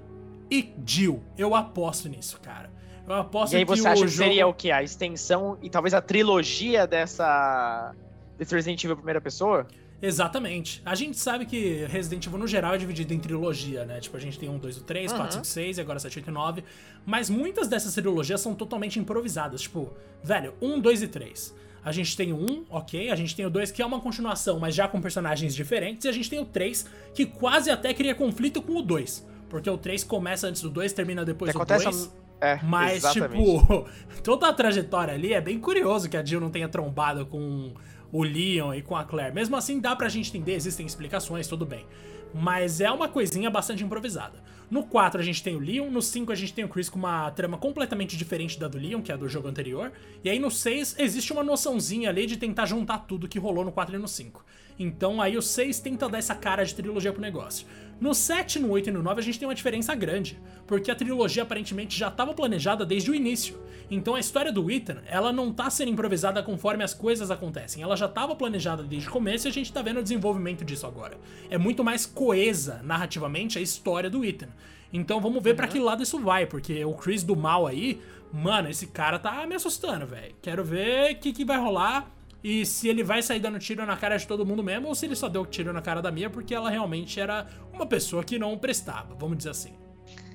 e 0.50 0.74
Jill. 0.84 1.22
Eu 1.38 1.54
aposto 1.54 2.10
nisso, 2.10 2.42
cara. 2.42 2.72
Eu 3.08 3.14
aposto 3.14 3.54
e 3.54 3.58
aí 3.58 3.66
você 3.66 3.88
acha 3.88 4.02
que 4.02 4.08
jogo... 4.08 4.30
seria 4.30 4.48
o 4.48 4.54
que? 4.54 4.72
A 4.72 4.82
extensão 4.82 5.60
e 5.62 5.70
talvez 5.70 5.94
a 5.94 6.02
trilogia 6.02 6.88
dessa. 6.88 7.94
desse 8.36 8.56
Resident 8.56 8.84
Evil 8.84 8.96
primeira 8.96 9.22
pessoa? 9.22 9.68
Exatamente. 10.02 10.82
A 10.84 10.96
gente 10.96 11.18
sabe 11.20 11.46
que 11.46 11.86
Resident 11.86 12.26
Evil 12.26 12.40
no 12.40 12.48
geral 12.48 12.74
é 12.74 12.78
dividido 12.78 13.14
em 13.14 13.20
trilogia, 13.20 13.86
né? 13.86 14.00
Tipo, 14.00 14.18
a 14.18 14.20
gente 14.20 14.40
tem 14.40 14.50
1, 14.50 14.58
2, 14.58 14.78
3, 14.82 15.12
4, 15.14 15.34
5, 15.34 15.46
6 15.46 15.78
e 15.78 15.82
agora 15.82 16.00
7, 16.00 16.20
8 16.20 16.28
e 16.30 16.34
9. 16.34 16.64
Mas 17.06 17.30
muitas 17.30 17.68
dessas 17.68 17.94
trilogias 17.94 18.42
são 18.42 18.56
totalmente 18.56 19.00
improvisadas. 19.00 19.62
Tipo, 19.62 19.94
velho, 20.24 20.56
1, 20.62 20.80
2 20.80 21.04
e 21.04 21.08
3. 21.08 21.56
A 21.84 21.92
gente 21.92 22.18
tem 22.18 22.34
o 22.34 22.38
1, 22.38 22.66
ok. 22.70 23.12
A 23.12 23.16
gente 23.16 23.36
tem 23.36 23.46
o 23.46 23.50
2, 23.50 23.72
que 23.72 23.82
é 23.82 23.86
uma 23.86 24.00
continuação, 24.00 24.60
mas 24.60 24.74
já 24.74 24.88
com 24.88 25.00
personagens 25.00 25.54
diferentes. 25.54 26.06
E 26.06 26.10
a 26.10 26.12
gente 26.12 26.30
tem 26.30 26.40
o 26.40 26.46
3, 26.46 26.86
que 27.14 27.26
quase 27.26 27.70
até 27.70 27.94
cria 27.94 28.16
conflito 28.16 28.62
com 28.62 28.78
o 28.78 28.82
2. 28.82 29.28
Porque 29.50 29.70
o 29.70 29.78
3 29.78 30.04
começa 30.04 30.48
antes 30.48 30.62
do 30.62 30.70
2, 30.70 30.94
termina 30.94 31.24
depois 31.24 31.54
do 31.54 31.64
2. 31.64 32.12
É, 32.40 32.60
mas, 32.64 33.04
exatamente. 33.04 33.44
tipo, 33.44 33.86
toda 34.24 34.48
a 34.48 34.54
trajetória 34.54 35.14
ali 35.14 35.32
é 35.32 35.40
bem 35.40 35.60
curioso 35.60 36.10
que 36.10 36.18
a 36.18 36.26
Jill 36.26 36.42
não 36.42 36.50
tenha 36.50 36.68
trombado 36.68 37.24
com 37.28 37.72
o 38.12 38.24
Leon 38.24 38.74
e 38.74 38.82
com 38.82 38.96
a 38.96 39.04
Claire. 39.04 39.34
Mesmo 39.34 39.56
assim, 39.56 39.80
dá 39.80 39.96
pra 39.96 40.10
gente 40.10 40.30
entender, 40.30 40.54
existem 40.54 40.86
explicações, 40.86 41.48
tudo 41.48 41.66
bem. 41.66 41.86
Mas 42.34 42.80
é 42.80 42.90
uma 42.92 43.08
coisinha 43.08 43.50
bastante 43.50 43.84
improvisada. 43.84 44.42
No 44.70 44.84
4 44.84 45.20
a 45.20 45.24
gente 45.24 45.44
tem 45.44 45.54
o 45.54 45.60
Leon, 45.60 45.92
no 45.92 46.02
5 46.02 46.32
a 46.32 46.36
gente 46.36 46.54
tem 46.54 46.64
o 46.64 46.70
Chris 46.70 46.88
com 46.88 46.98
uma 46.98 47.30
trama 47.32 47.58
completamente 47.58 48.16
diferente 48.16 48.58
da 48.58 48.70
do 48.70 48.78
Leon, 48.78 49.02
que 49.02 49.12
é 49.12 49.16
a 49.16 49.18
do 49.18 49.28
jogo 49.28 49.50
anterior. 49.50 49.92
E 50.24 50.30
aí 50.30 50.40
no 50.40 50.50
6 50.50 50.96
existe 50.98 51.34
uma 51.34 51.44
noçãozinha 51.44 52.10
ali 52.10 52.26
de 52.26 52.38
tentar 52.38 52.66
juntar 52.66 53.00
tudo 53.00 53.28
que 53.28 53.38
rolou 53.38 53.66
no 53.66 53.72
4 53.74 53.96
e 53.96 54.00
no 54.00 54.08
5. 54.08 54.46
Então 54.82 55.22
aí 55.22 55.38
o 55.38 55.42
6 55.42 55.80
tenta 55.80 56.10
dar 56.10 56.18
essa 56.18 56.34
cara 56.34 56.66
de 56.66 56.74
trilogia 56.74 57.14
pro 57.14 57.22
negócio. 57.22 57.68
No 58.00 58.16
7, 58.16 58.58
no 58.58 58.72
8 58.72 58.90
e 58.90 58.92
no 58.92 59.04
9 59.04 59.22
a 59.22 59.24
gente 59.24 59.38
tem 59.38 59.48
uma 59.48 59.54
diferença 59.54 59.94
grande, 59.94 60.40
porque 60.66 60.90
a 60.90 60.96
trilogia 60.96 61.44
aparentemente 61.44 61.96
já 61.96 62.08
estava 62.08 62.34
planejada 62.34 62.84
desde 62.84 63.12
o 63.12 63.16
início. 63.16 63.62
Então 63.92 64.16
a 64.16 64.20
história 64.20 64.52
do 64.52 64.72
Ethan, 64.72 64.98
ela 65.06 65.32
não 65.32 65.54
tá 65.54 65.70
sendo 65.70 65.92
improvisada 65.92 66.42
conforme 66.42 66.84
as 66.84 66.96
coisas 66.96 67.30
acontecem, 67.30 67.84
ela 67.84 67.96
já 67.96 68.08
estava 68.08 68.36
planejada 68.36 68.82
desde 68.82 69.08
o 69.08 69.12
começo 69.12 69.48
e 69.48 69.50
a 69.50 69.54
gente 69.54 69.72
tá 69.72 69.84
vendo 69.84 70.00
o 70.00 70.04
desenvolvimento 70.04 70.66
disso 70.66 70.88
agora. 70.88 71.16
É 71.48 71.60
muito 71.60 71.84
mais 71.84 72.08
coesa 72.08 72.82
narrativamente 72.84 73.60
a 73.60 73.62
história 73.62 74.10
do 74.10 74.26
Ethan. 74.26 74.50
Então 74.92 75.22
vamos 75.22 75.44
ver 75.44 75.52
uhum. 75.52 75.56
para 75.58 75.68
que 75.68 75.80
lado 75.80 76.02
isso 76.02 76.20
vai, 76.20 76.48
porque 76.48 76.84
o 76.84 76.94
Chris 76.96 77.22
do 77.22 77.36
mal 77.36 77.68
aí, 77.68 78.02
mano, 78.34 78.68
esse 78.68 78.88
cara 78.88 79.20
tá 79.20 79.46
me 79.46 79.54
assustando, 79.54 80.08
velho. 80.08 80.34
Quero 80.42 80.64
ver 80.64 81.14
o 81.14 81.20
que, 81.20 81.32
que 81.32 81.46
vai 81.46 81.60
rolar 81.60 82.10
e 82.44 82.66
se 82.66 82.88
ele 82.88 83.04
vai 83.04 83.22
sair 83.22 83.40
dando 83.40 83.60
tiro 83.60 83.86
na 83.86 83.96
cara 83.96 84.18
de 84.18 84.28
todo 84.28 84.46
mundo 84.46 84.64
mesmo, 84.64 84.88
ou 84.88 84.96
se 84.96 85.06
ele 85.06 85.16
só 85.16 85.30
deu 85.30 85.46
tiro 85.46 85.72
na 85.72 85.82
cara 85.82 86.02
da 86.02 86.12
Mia 86.12 86.30
porque 86.30 86.56
ela 86.56 86.70
realmente 86.70 87.20
era 87.20 87.48
uma 87.72 87.86
pessoa 87.86 88.24
que 88.24 88.40
não 88.40 88.58
prestava, 88.58 89.14
vamos 89.16 89.38
dizer 89.38 89.52
assim. 89.52 89.74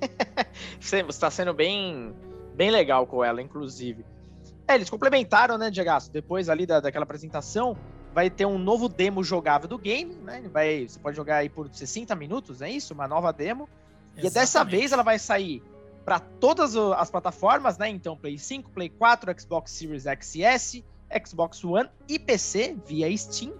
Você 0.80 1.00
está 1.00 1.30
sendo 1.30 1.52
bem, 1.52 2.14
bem 2.54 2.70
legal 2.70 3.06
com 3.06 3.24
ela, 3.24 3.42
inclusive. 3.42 4.04
É, 4.68 4.74
eles 4.74 4.90
complementaram, 4.90 5.58
né, 5.58 5.70
Diego? 5.70 5.90
Depois 6.12 6.48
ali 6.48 6.66
da, 6.66 6.80
daquela 6.80 7.04
apresentação, 7.04 7.76
vai 8.12 8.30
ter 8.30 8.46
um 8.46 8.58
novo 8.58 8.88
demo 8.88 9.22
jogável 9.22 9.68
do 9.68 9.78
game, 9.78 10.14
né? 10.14 10.42
Vai, 10.52 10.88
você 10.88 10.98
pode 10.98 11.16
jogar 11.16 11.36
aí 11.36 11.48
por 11.48 11.68
60 11.72 12.14
minutos, 12.14 12.62
é 12.62 12.70
isso? 12.70 12.94
Uma 12.94 13.06
nova 13.06 13.32
demo. 13.32 13.68
Exatamente. 14.16 14.26
E 14.26 14.30
dessa 14.30 14.64
vez 14.64 14.92
ela 14.92 15.02
vai 15.02 15.18
sair 15.18 15.62
para 16.04 16.20
todas 16.20 16.76
as 16.76 17.10
plataformas, 17.10 17.76
né? 17.78 17.88
Então, 17.88 18.16
Play 18.16 18.38
5, 18.38 18.70
Play 18.70 18.88
4, 18.88 19.40
Xbox 19.40 19.72
Series 19.72 20.06
X 20.06 20.34
e 20.36 20.42
S, 20.44 20.84
Xbox 21.24 21.64
One 21.64 21.88
e 22.08 22.18
PC 22.18 22.76
via 22.86 23.16
Steam. 23.16 23.52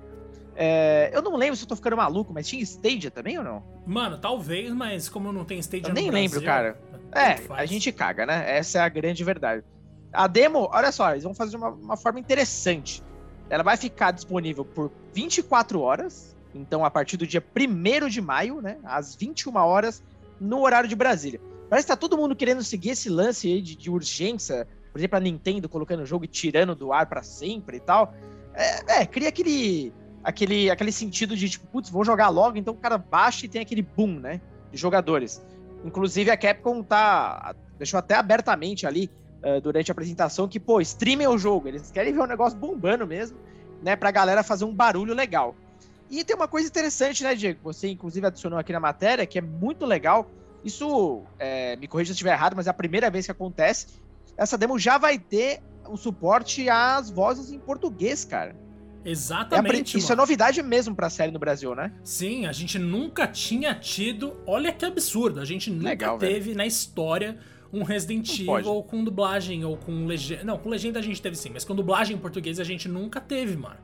É, 0.55 1.11
eu 1.13 1.21
não 1.21 1.37
lembro 1.37 1.55
se 1.57 1.65
eu 1.65 1.69
tô 1.69 1.77
ficando 1.77 1.97
maluco, 1.97 2.33
mas 2.33 2.49
tinha 2.49 2.63
Stadia 2.63 3.11
também 3.11 3.37
ou 3.39 3.45
não? 3.45 3.63
Mano, 3.87 4.17
talvez, 4.19 4.73
mas 4.73 5.09
como 5.09 5.31
não 5.31 5.45
tem 5.45 5.59
Stadia 5.59 5.91
eu 5.91 5.95
nem 5.95 6.11
lembro, 6.11 6.43
cara. 6.43 6.81
É, 7.13 7.41
a 7.51 7.67
gente 7.67 7.93
caga, 7.93 8.25
né? 8.25 8.59
Essa 8.59 8.79
é 8.79 8.81
a 8.81 8.89
grande 8.89 9.23
verdade. 9.23 9.63
A 10.13 10.27
demo, 10.27 10.69
olha 10.73 10.91
só, 10.91 11.11
eles 11.11 11.25
vão 11.25 11.35
fazer 11.35 11.51
de 11.51 11.57
uma, 11.57 11.69
uma 11.69 11.97
forma 11.97 12.19
interessante. 12.19 13.03
Ela 13.51 13.63
vai 13.63 13.77
ficar 13.77 14.13
disponível 14.13 14.65
por 14.65 14.91
24 15.13 15.81
horas, 15.81 16.35
então 16.55 16.85
a 16.85 16.91
partir 16.91 17.17
do 17.17 17.27
dia 17.27 17.45
1 17.55 18.09
de 18.09 18.21
maio, 18.21 18.61
né? 18.63 18.79
Às 18.83 19.15
21 19.15 19.55
horas, 19.57 20.03
no 20.41 20.63
horário 20.63 20.89
de 20.89 20.97
Brasília. 20.97 21.41
Parece 21.69 21.87
que 21.87 21.93
tá 21.93 21.97
todo 21.97 22.17
mundo 22.17 22.35
querendo 22.35 22.63
seguir 22.63 22.91
esse 22.91 23.09
lance 23.09 23.49
aí 23.49 23.61
de, 23.61 23.77
de 23.77 23.91
urgência 23.91 24.67
por 24.97 25.01
exemplo, 25.01 25.19
a 25.19 25.21
Nintendo 25.21 25.69
colocando 25.69 26.01
o 26.01 26.07
jogo 26.07 26.25
e 26.25 26.29
tirando 26.29 26.75
do 26.75 26.91
ar 26.91 27.05
para 27.05 27.23
sempre 27.23 27.77
e 27.77 27.81
tal. 27.81 28.15
É, 28.55 29.03
é, 29.03 29.07
cria 29.07 29.29
aquele, 29.29 29.93
aquele, 30.25 30.71
aquele 30.71 30.91
sentido 30.91 31.37
de, 31.37 31.51
tipo, 31.51 31.67
putz, 31.67 31.91
vou 31.91 32.03
jogar 32.03 32.31
logo, 32.31 32.57
então 32.57 32.73
o 32.73 32.77
cara 32.79 32.97
baixa 32.97 33.45
e 33.45 33.49
tem 33.49 33.61
aquele 33.61 33.83
boom, 33.83 34.19
né? 34.19 34.41
De 34.73 34.79
jogadores. 34.79 35.45
Inclusive 35.85 36.31
a 36.31 36.37
Capcom 36.37 36.83
tá. 36.83 37.55
Deixou 37.77 37.99
até 37.99 38.15
abertamente 38.15 38.87
ali 38.87 39.11
uh, 39.45 39.61
durante 39.61 39.91
a 39.91 39.93
apresentação 39.93 40.49
que, 40.49 40.59
pô, 40.59 40.81
streamem 40.81 41.27
o 41.27 41.37
jogo. 41.37 41.69
Eles 41.69 41.91
querem 41.91 42.15
ver 42.15 42.21
o 42.21 42.27
negócio 42.27 42.59
bombando 42.59 43.07
mesmo, 43.07 43.37
né? 43.83 43.97
Pra 43.97 44.11
galera 44.11 44.43
fazer 44.43 44.65
um 44.65 44.75
barulho 44.75 45.13
legal. 45.13 45.55
E 46.11 46.25
tem 46.25 46.35
uma 46.35 46.49
coisa 46.49 46.67
interessante, 46.67 47.23
né, 47.23 47.35
Diego? 47.35 47.61
Você, 47.65 47.91
inclusive, 47.91 48.27
adicionou 48.27 48.59
aqui 48.59 48.73
na 48.73 48.81
matéria, 48.81 49.27
que 49.27 49.39
é 49.39 49.43
muito 49.43 49.85
legal. 49.85 50.31
Isso, 50.65 51.23
é, 51.39 51.77
me 51.77 51.87
corrija 51.87 52.09
se 52.09 52.13
estiver 52.13 52.33
errado, 52.33 52.57
mas 52.57 52.67
é 52.67 52.71
a 52.71 52.75
primeira 52.75 53.11
vez 53.11 53.27
que 53.27 53.33
acontece 53.33 54.06
essa 54.37 54.59
demo 54.59 54.79
já 54.79 54.99
vai 54.99 55.19
ter 55.19 55.61
o 55.89 55.97
suporte 55.97 56.69
às 56.69 57.11
vozes 57.11 57.53
em 57.53 57.59
português, 57.59 58.25
cara. 58.25 58.57
Exatamente. 59.05 59.97
É 59.97 60.01
isso 60.01 60.13
é 60.13 60.17
novidade 60.17 60.61
mesmo 60.63 60.95
pra 60.95 61.09
série 61.09 61.31
no 61.31 61.39
Brasil, 61.39 61.75
né? 61.77 61.93
Sim, 62.03 62.47
a 62.47 62.53
gente 62.53 62.77
nunca 62.77 63.27
tinha 63.27 63.73
tido. 63.75 64.37
Olha 64.45 64.73
que 64.73 64.85
absurdo, 64.85 65.41
a 65.41 65.45
gente 65.45 65.71
nunca 65.71 65.91
Legal, 65.91 66.19
teve 66.19 66.41
velho. 66.41 66.57
na 66.57 66.67
história 66.67 67.39
um 67.73 67.83
Resident 67.83 68.39
Evil 68.41 68.83
com 68.83 69.05
dublagem 69.05 69.65
ou 69.65 69.77
com 69.77 70.07
legenda. 70.07 70.45
Não, 70.45 70.59
com 70.59 70.69
legenda 70.69 70.99
a 70.99 71.03
gente 71.03 71.23
teve 71.23 71.37
sim, 71.37 71.51
mas 71.53 71.65
com 71.65 71.75
dublagem 71.75 72.17
em 72.17 72.19
português 72.19 72.59
a 72.59 72.65
gente 72.65 72.89
nunca 72.89 73.21
teve, 73.21 73.57
mano. 73.57 73.77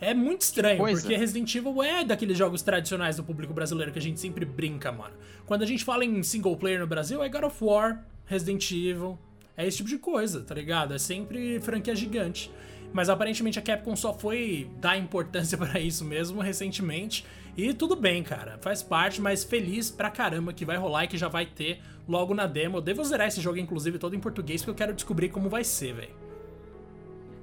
É 0.00 0.14
muito 0.14 0.42
estranho, 0.42 0.78
porque 0.78 1.16
Resident 1.16 1.52
Evil 1.52 1.82
é 1.82 2.04
daqueles 2.04 2.38
jogos 2.38 2.62
tradicionais 2.62 3.16
do 3.16 3.24
público 3.24 3.52
brasileiro 3.52 3.90
que 3.90 3.98
a 3.98 4.02
gente 4.02 4.20
sempre 4.20 4.44
brinca, 4.44 4.92
mano. 4.92 5.14
Quando 5.44 5.62
a 5.62 5.66
gente 5.66 5.84
fala 5.84 6.04
em 6.04 6.22
single 6.22 6.56
player 6.56 6.78
no 6.78 6.86
Brasil, 6.86 7.20
é 7.20 7.28
God 7.28 7.44
of 7.44 7.64
War, 7.64 8.04
Resident 8.24 8.70
Evil, 8.70 9.18
é 9.58 9.66
esse 9.66 9.78
tipo 9.78 9.88
de 9.88 9.98
coisa, 9.98 10.40
tá 10.40 10.54
ligado? 10.54 10.94
É 10.94 10.98
sempre 10.98 11.60
franquia 11.60 11.94
gigante. 11.94 12.48
Mas 12.92 13.10
aparentemente 13.10 13.58
a 13.58 13.62
Capcom 13.62 13.96
só 13.96 14.14
foi 14.14 14.70
dar 14.76 14.96
importância 14.96 15.58
para 15.58 15.80
isso 15.80 16.04
mesmo 16.04 16.40
recentemente. 16.40 17.26
E 17.56 17.74
tudo 17.74 17.96
bem, 17.96 18.22
cara, 18.22 18.56
faz 18.62 18.84
parte, 18.84 19.20
mas 19.20 19.42
feliz 19.42 19.90
pra 19.90 20.10
caramba 20.10 20.52
que 20.52 20.64
vai 20.64 20.76
rolar 20.76 21.04
e 21.04 21.08
que 21.08 21.18
já 21.18 21.26
vai 21.26 21.44
ter 21.44 21.80
logo 22.06 22.32
na 22.32 22.46
demo. 22.46 22.76
Eu 22.76 22.80
devo 22.80 23.02
zerar 23.02 23.26
esse 23.26 23.40
jogo, 23.40 23.58
inclusive, 23.58 23.98
todo 23.98 24.14
em 24.14 24.20
português, 24.20 24.62
porque 24.62 24.70
eu 24.70 24.76
quero 24.76 24.94
descobrir 24.94 25.28
como 25.28 25.48
vai 25.48 25.64
ser, 25.64 25.92
velho. 25.92 26.14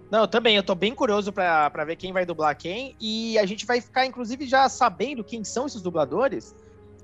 Não, 0.10 0.22
eu 0.22 0.28
também, 0.28 0.56
eu 0.56 0.64
tô 0.64 0.74
bem 0.74 0.96
curioso 0.96 1.34
pra 1.34 1.84
ver 1.86 1.98
quem 1.98 2.14
vai 2.14 2.26
dublar 2.26 2.56
quem. 2.56 2.96
E 2.98 3.38
a 3.38 3.46
gente 3.46 3.66
vai 3.66 3.82
ficar, 3.82 4.06
inclusive, 4.06 4.48
já 4.48 4.70
sabendo 4.70 5.22
quem 5.22 5.44
são 5.44 5.66
esses 5.66 5.82
dubladores 5.82 6.56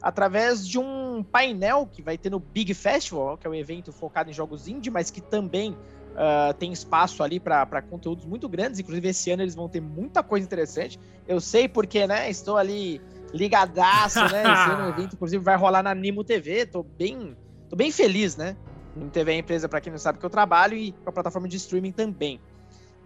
através 0.02 0.68
de 0.68 0.80
um 0.80 1.24
painel 1.24 1.88
que 1.92 2.02
vai 2.02 2.18
ter 2.18 2.30
no 2.30 2.40
Big 2.40 2.74
Festival, 2.74 3.38
que 3.38 3.46
é 3.46 3.50
um 3.50 3.54
evento 3.54 3.92
focado 3.92 4.30
em 4.30 4.34
jogos 4.34 4.68
indie, 4.68 4.90
mas 4.90 5.12
que 5.12 5.22
também 5.22 5.72
uh, 6.12 6.54
tem 6.58 6.72
espaço 6.72 7.22
ali 7.22 7.40
para 7.40 7.82
conteúdos 7.84 8.26
muito 8.26 8.50
grandes. 8.50 8.80
Inclusive, 8.80 9.10
esse 9.10 9.30
ano 9.32 9.44
eles 9.44 9.54
vão 9.54 9.70
ter 9.70 9.82
muita 9.82 10.24
coisa 10.24 10.46
interessante. 10.46 11.00
Eu 11.28 11.40
sei 11.40 11.68
porque, 11.68 12.08
né? 12.08 12.30
Estou 12.30 12.58
ali 12.58 13.00
ligadaço, 13.32 14.20
né? 14.30 14.42
Esse 14.42 14.72
ano 14.72 14.86
o 14.86 14.90
evento, 14.98 15.14
inclusive, 15.14 15.44
vai 15.44 15.56
rolar 15.56 15.84
na 15.84 15.94
Nimo 15.94 16.24
TV. 16.24 16.66
Tô 16.66 16.82
bem, 16.82 17.38
tô 17.70 17.76
bem 17.76 17.92
feliz, 17.92 18.36
né? 18.36 18.58
MTV 18.96 19.32
é 19.32 19.36
a 19.36 19.38
empresa, 19.38 19.70
para 19.70 19.80
quem 19.80 19.92
não 19.92 20.00
sabe, 20.00 20.20
que 20.20 20.26
eu 20.26 20.30
trabalho 20.30 20.76
e 20.76 20.94
a 21.06 21.12
plataforma 21.12 21.48
de 21.48 21.58
streaming 21.58 21.92
também. 21.92 22.42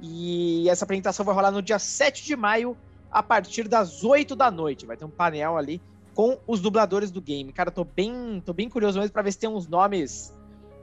E 0.01 0.67
essa 0.69 0.83
apresentação 0.83 1.25
vai 1.25 1.35
rolar 1.35 1.51
no 1.51 1.61
dia 1.61 1.77
7 1.77 2.25
de 2.25 2.35
maio, 2.35 2.75
a 3.11 3.21
partir 3.21 3.67
das 3.67 4.03
8 4.03 4.35
da 4.35 4.49
noite. 4.49 4.85
Vai 4.85 4.97
ter 4.97 5.05
um 5.05 5.09
painel 5.09 5.57
ali 5.57 5.81
com 6.15 6.39
os 6.47 6.61
dubladores 6.61 7.11
do 7.11 7.21
game. 7.21 7.51
Cara, 7.51 7.69
tô 7.69 7.83
bem, 7.83 8.41
tô 8.43 8.53
bem 8.53 8.69
curioso 8.69 8.97
mesmo 8.97 9.11
pra 9.11 9.21
ver 9.21 9.33
se 9.33 9.37
tem 9.37 9.49
uns 9.49 9.67
nomes 9.67 10.33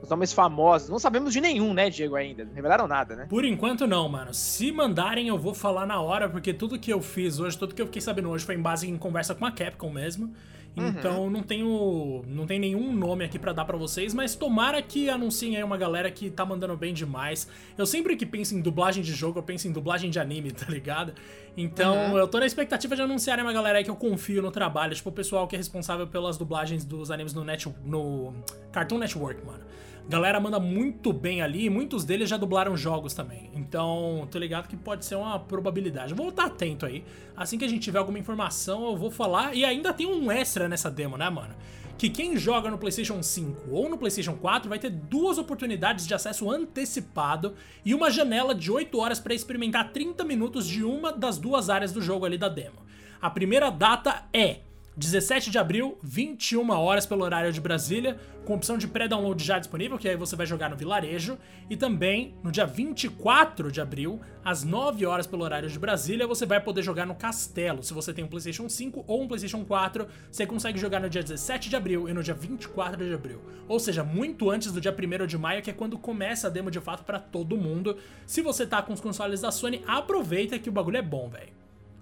os 0.01 0.09
nomes 0.09 0.33
famosos. 0.33 0.89
Não 0.89 0.99
sabemos 0.99 1.31
de 1.31 1.39
nenhum, 1.39 1.73
né, 1.73 1.89
Diego, 1.89 2.15
ainda. 2.15 2.43
Não 2.43 2.53
revelaram 2.53 2.87
nada, 2.87 3.15
né? 3.15 3.25
Por 3.29 3.45
enquanto 3.45 3.87
não, 3.87 4.07
mano. 4.09 4.33
Se 4.33 4.69
mandarem, 4.71 5.29
eu 5.29 5.37
vou 5.37 5.53
falar 5.53 5.85
na 5.85 5.99
hora, 6.01 6.29
porque 6.29 6.53
tudo 6.53 6.77
que 6.77 6.91
eu 6.91 7.01
fiz 7.01 7.39
hoje, 7.39 7.57
tudo 7.57 7.73
que 7.73 7.81
eu 7.81 7.85
fiquei 7.85 8.01
sabendo 8.01 8.29
hoje 8.29 8.45
foi 8.45 8.55
em 8.55 8.61
base 8.61 8.87
em 8.87 8.97
conversa 8.97 9.33
com 9.33 9.45
a 9.45 9.51
Capcom 9.51 9.89
mesmo. 9.89 10.33
Uhum. 10.75 10.87
Então 10.87 11.29
não 11.29 11.43
tenho 11.43 12.23
não 12.27 12.47
tem 12.47 12.59
nenhum 12.59 12.91
nome 12.93 13.23
aqui 13.23 13.37
para 13.37 13.53
dar 13.53 13.63
para 13.63 13.77
vocês, 13.77 14.13
mas 14.13 14.33
tomara 14.33 14.81
que 14.81 15.09
anunciem 15.09 15.55
aí 15.55 15.63
uma 15.63 15.77
galera 15.77 16.09
que 16.09 16.29
tá 16.29 16.45
mandando 16.45 16.75
bem 16.75 16.93
demais. 16.93 17.47
Eu 17.77 17.85
sempre 17.85 18.15
que 18.15 18.25
penso 18.25 18.55
em 18.55 18.61
dublagem 18.61 19.03
de 19.03 19.13
jogo, 19.13 19.39
eu 19.39 19.43
penso 19.43 19.67
em 19.67 19.71
dublagem 19.71 20.09
de 20.09 20.19
anime, 20.19 20.49
tá 20.51 20.65
ligado? 20.67 21.13
Então 21.55 22.11
uhum. 22.11 22.17
eu 22.17 22.27
tô 22.27 22.39
na 22.39 22.45
expectativa 22.45 22.95
de 22.95 23.01
anunciarem 23.03 23.43
uma 23.43 23.53
galera 23.53 23.77
aí 23.77 23.83
que 23.83 23.89
eu 23.89 23.95
confio 23.95 24.41
no 24.41 24.49
trabalho, 24.49 24.95
tipo 24.95 25.09
o 25.09 25.13
pessoal 25.13 25.47
que 25.47 25.55
é 25.55 25.57
responsável 25.57 26.07
pelas 26.07 26.37
dublagens 26.37 26.83
dos 26.83 27.11
animes 27.11 27.33
no, 27.33 27.43
net, 27.43 27.71
no 27.85 28.33
Cartoon 28.71 28.97
Network, 28.97 29.45
mano. 29.45 29.63
Galera 30.07 30.37
manda 30.37 30.59
muito 30.59 31.13
bem 31.13 31.41
ali, 31.41 31.69
muitos 31.69 32.03
deles 32.03 32.29
já 32.29 32.35
dublaram 32.35 32.75
jogos 32.75 33.13
também. 33.13 33.49
Então, 33.55 34.27
tô 34.29 34.37
ligado 34.37 34.67
que 34.67 34.75
pode 34.75 35.05
ser 35.05 35.15
uma 35.15 35.39
probabilidade. 35.39 36.13
Vou 36.13 36.27
estar 36.29 36.45
atento 36.45 36.85
aí. 36.85 37.05
Assim 37.37 37.57
que 37.57 37.63
a 37.63 37.67
gente 37.69 37.81
tiver 37.81 37.99
alguma 37.99 38.19
informação, 38.19 38.85
eu 38.85 38.97
vou 38.97 39.09
falar. 39.09 39.55
E 39.55 39.63
ainda 39.63 39.93
tem 39.93 40.05
um 40.05 40.29
extra 40.29 40.67
nessa 40.67 40.91
demo, 40.91 41.17
né, 41.17 41.29
mano? 41.29 41.55
Que 41.97 42.09
quem 42.09 42.35
joga 42.35 42.69
no 42.69 42.77
PlayStation 42.77 43.23
5 43.23 43.71
ou 43.71 43.87
no 43.87 43.97
PlayStation 43.97 44.35
4 44.35 44.67
vai 44.67 44.77
ter 44.77 44.89
duas 44.89 45.37
oportunidades 45.37 46.05
de 46.05 46.13
acesso 46.13 46.51
antecipado 46.51 47.53
e 47.85 47.93
uma 47.93 48.11
janela 48.11 48.53
de 48.53 48.69
8 48.69 48.99
horas 48.99 49.21
para 49.21 49.33
experimentar 49.33 49.93
30 49.93 50.25
minutos 50.25 50.67
de 50.67 50.83
uma 50.83 51.13
das 51.13 51.37
duas 51.37 51.69
áreas 51.69 51.93
do 51.93 52.01
jogo 52.01 52.25
ali 52.25 52.37
da 52.37 52.49
demo. 52.49 52.83
A 53.21 53.29
primeira 53.29 53.69
data 53.69 54.25
é 54.33 54.59
17 54.95 55.49
de 55.49 55.57
abril, 55.57 55.97
21 56.03 56.69
horas 56.69 57.05
pelo 57.05 57.23
horário 57.23 57.51
de 57.51 57.59
Brasília, 57.59 58.19
com 58.45 58.53
opção 58.53 58.77
de 58.77 58.87
pré-download 58.87 59.43
já 59.43 59.57
disponível, 59.57 59.97
que 59.97 60.07
aí 60.07 60.15
você 60.15 60.35
vai 60.35 60.45
jogar 60.45 60.69
no 60.69 60.75
vilarejo. 60.75 61.37
E 61.67 61.75
também 61.75 62.35
no 62.43 62.51
dia 62.51 62.65
24 62.65 63.71
de 63.71 63.81
abril, 63.81 64.21
às 64.45 64.63
9 64.63 65.03
horas 65.05 65.25
pelo 65.25 65.43
horário 65.43 65.67
de 65.67 65.79
Brasília, 65.79 66.27
você 66.27 66.45
vai 66.45 66.59
poder 66.59 66.83
jogar 66.83 67.07
no 67.07 67.15
Castelo. 67.15 67.81
Se 67.81 67.91
você 67.91 68.13
tem 68.13 68.23
um 68.23 68.27
PlayStation 68.27 68.69
5 68.69 69.03
ou 69.07 69.23
um 69.23 69.27
PlayStation 69.27 69.65
4, 69.65 70.07
você 70.31 70.45
consegue 70.45 70.77
jogar 70.77 70.99
no 70.99 71.09
dia 71.09 71.23
17 71.23 71.69
de 71.69 71.75
abril 71.75 72.07
e 72.07 72.13
no 72.13 72.21
dia 72.21 72.35
24 72.35 73.03
de 73.03 73.13
abril. 73.13 73.41
Ou 73.67 73.79
seja, 73.79 74.03
muito 74.03 74.51
antes 74.51 74.71
do 74.71 74.79
dia 74.79 74.95
1 74.95 75.25
de 75.25 75.37
maio, 75.39 75.63
que 75.63 75.71
é 75.71 75.73
quando 75.73 75.97
começa 75.97 76.47
a 76.47 76.49
demo 76.51 76.69
de 76.69 76.79
fato 76.79 77.03
para 77.03 77.17
todo 77.17 77.57
mundo. 77.57 77.97
Se 78.27 78.41
você 78.41 78.67
tá 78.67 78.81
com 78.83 78.93
os 78.93 79.01
consoles 79.01 79.41
da 79.41 79.51
Sony, 79.51 79.81
aproveita 79.87 80.59
que 80.59 80.69
o 80.69 80.71
bagulho 80.71 80.97
é 80.97 81.01
bom, 81.01 81.29
velho. 81.29 81.51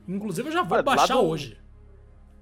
Inclusive 0.08 0.50
eu 0.50 0.54
já 0.54 0.64
vou 0.64 0.74
Olha, 0.74 0.84
baixar 0.84 1.18
hoje. 1.18 1.58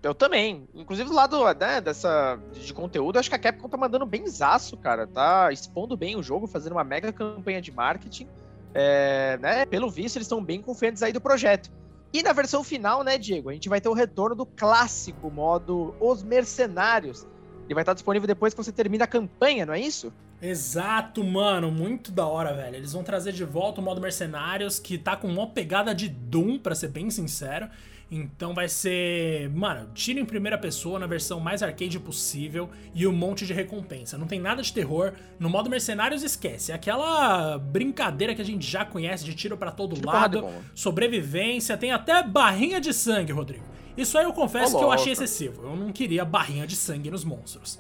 Eu 0.01 0.13
também. 0.13 0.67
Inclusive 0.73 1.09
do 1.09 1.15
lado 1.15 1.43
né, 1.55 1.81
dessa 1.81 2.39
de 2.53 2.73
conteúdo, 2.73 3.19
acho 3.19 3.29
que 3.29 3.35
a 3.35 3.39
Capcom 3.39 3.67
tá 3.67 3.77
mandando 3.77 4.05
bem 4.05 4.25
zaço, 4.27 4.77
cara. 4.77 5.05
Tá 5.05 5.51
expondo 5.51 5.97
bem 5.97 6.15
o 6.15 6.23
jogo, 6.23 6.47
fazendo 6.47 6.73
uma 6.73 6.83
mega 6.83 7.11
campanha 7.11 7.61
de 7.61 7.71
marketing. 7.71 8.27
É, 8.73 9.37
né, 9.41 9.65
pelo 9.65 9.89
visto, 9.89 10.17
eles 10.17 10.25
estão 10.25 10.43
bem 10.43 10.61
confiantes 10.61 11.03
aí 11.03 11.11
do 11.11 11.19
projeto. 11.19 11.71
E 12.13 12.23
na 12.23 12.33
versão 12.33 12.63
final, 12.63 13.03
né, 13.03 13.17
Diego, 13.17 13.49
a 13.49 13.53
gente 13.53 13.69
vai 13.69 13.79
ter 13.79 13.89
o 13.89 13.93
retorno 13.93 14.35
do 14.35 14.45
clássico 14.45 15.29
modo 15.29 15.93
Os 15.99 16.23
Mercenários. 16.23 17.27
Ele 17.65 17.75
vai 17.75 17.83
estar 17.83 17.93
disponível 17.93 18.25
depois 18.25 18.53
que 18.53 18.63
você 18.63 18.71
termina 18.71 19.03
a 19.03 19.07
campanha, 19.07 19.65
não 19.65 19.73
é 19.73 19.79
isso? 19.79 20.11
Exato, 20.41 21.23
mano, 21.23 21.69
muito 21.69 22.11
da 22.11 22.25
hora, 22.25 22.53
velho. 22.53 22.77
Eles 22.77 22.93
vão 22.93 23.03
trazer 23.03 23.33
de 23.33 23.43
volta 23.43 23.81
o 23.81 23.83
modo 23.83 24.01
Mercenários, 24.01 24.79
que 24.79 24.97
tá 24.97 25.15
com 25.15 25.27
uma 25.27 25.47
pegada 25.47 25.93
de 25.93 26.07
Doom, 26.09 26.57
para 26.57 26.73
ser 26.73 26.87
bem 26.87 27.11
sincero. 27.11 27.69
Então 28.11 28.55
vai 28.55 28.67
ser, 28.67 29.49
mano, 29.51 29.89
tiro 29.93 30.19
em 30.19 30.25
primeira 30.25 30.57
pessoa 30.57 30.97
na 30.97 31.05
versão 31.05 31.39
mais 31.39 31.61
arcade 31.61 31.99
possível 31.99 32.69
e 32.93 33.05
um 33.05 33.11
monte 33.11 33.45
de 33.45 33.53
recompensa. 33.53 34.17
Não 34.17 34.25
tem 34.25 34.39
nada 34.39 34.63
de 34.63 34.73
terror. 34.73 35.13
No 35.39 35.49
modo 35.49 35.69
Mercenários, 35.69 36.23
esquece. 36.23 36.71
É 36.71 36.75
aquela 36.75 37.59
brincadeira 37.59 38.33
que 38.33 38.41
a 38.41 38.45
gente 38.45 38.65
já 38.65 38.83
conhece 38.83 39.23
de 39.23 39.35
tiro 39.35 39.55
para 39.55 39.71
todo 39.71 40.03
lado, 40.03 40.47
sobrevivência, 40.73 41.77
tem 41.77 41.91
até 41.91 42.23
barrinha 42.23 42.81
de 42.81 42.93
sangue, 42.93 43.31
Rodrigo. 43.31 43.65
Isso 43.95 44.17
aí 44.17 44.23
eu 44.23 44.33
confesso 44.33 44.75
oh, 44.75 44.79
que 44.79 44.85
eu 44.85 44.91
achei 44.91 45.11
excessivo. 45.11 45.61
Eu 45.63 45.75
não 45.75 45.91
queria 45.91 46.23
barrinha 46.25 46.65
de 46.65 46.75
sangue 46.75 47.11
nos 47.11 47.23
monstros. 47.23 47.79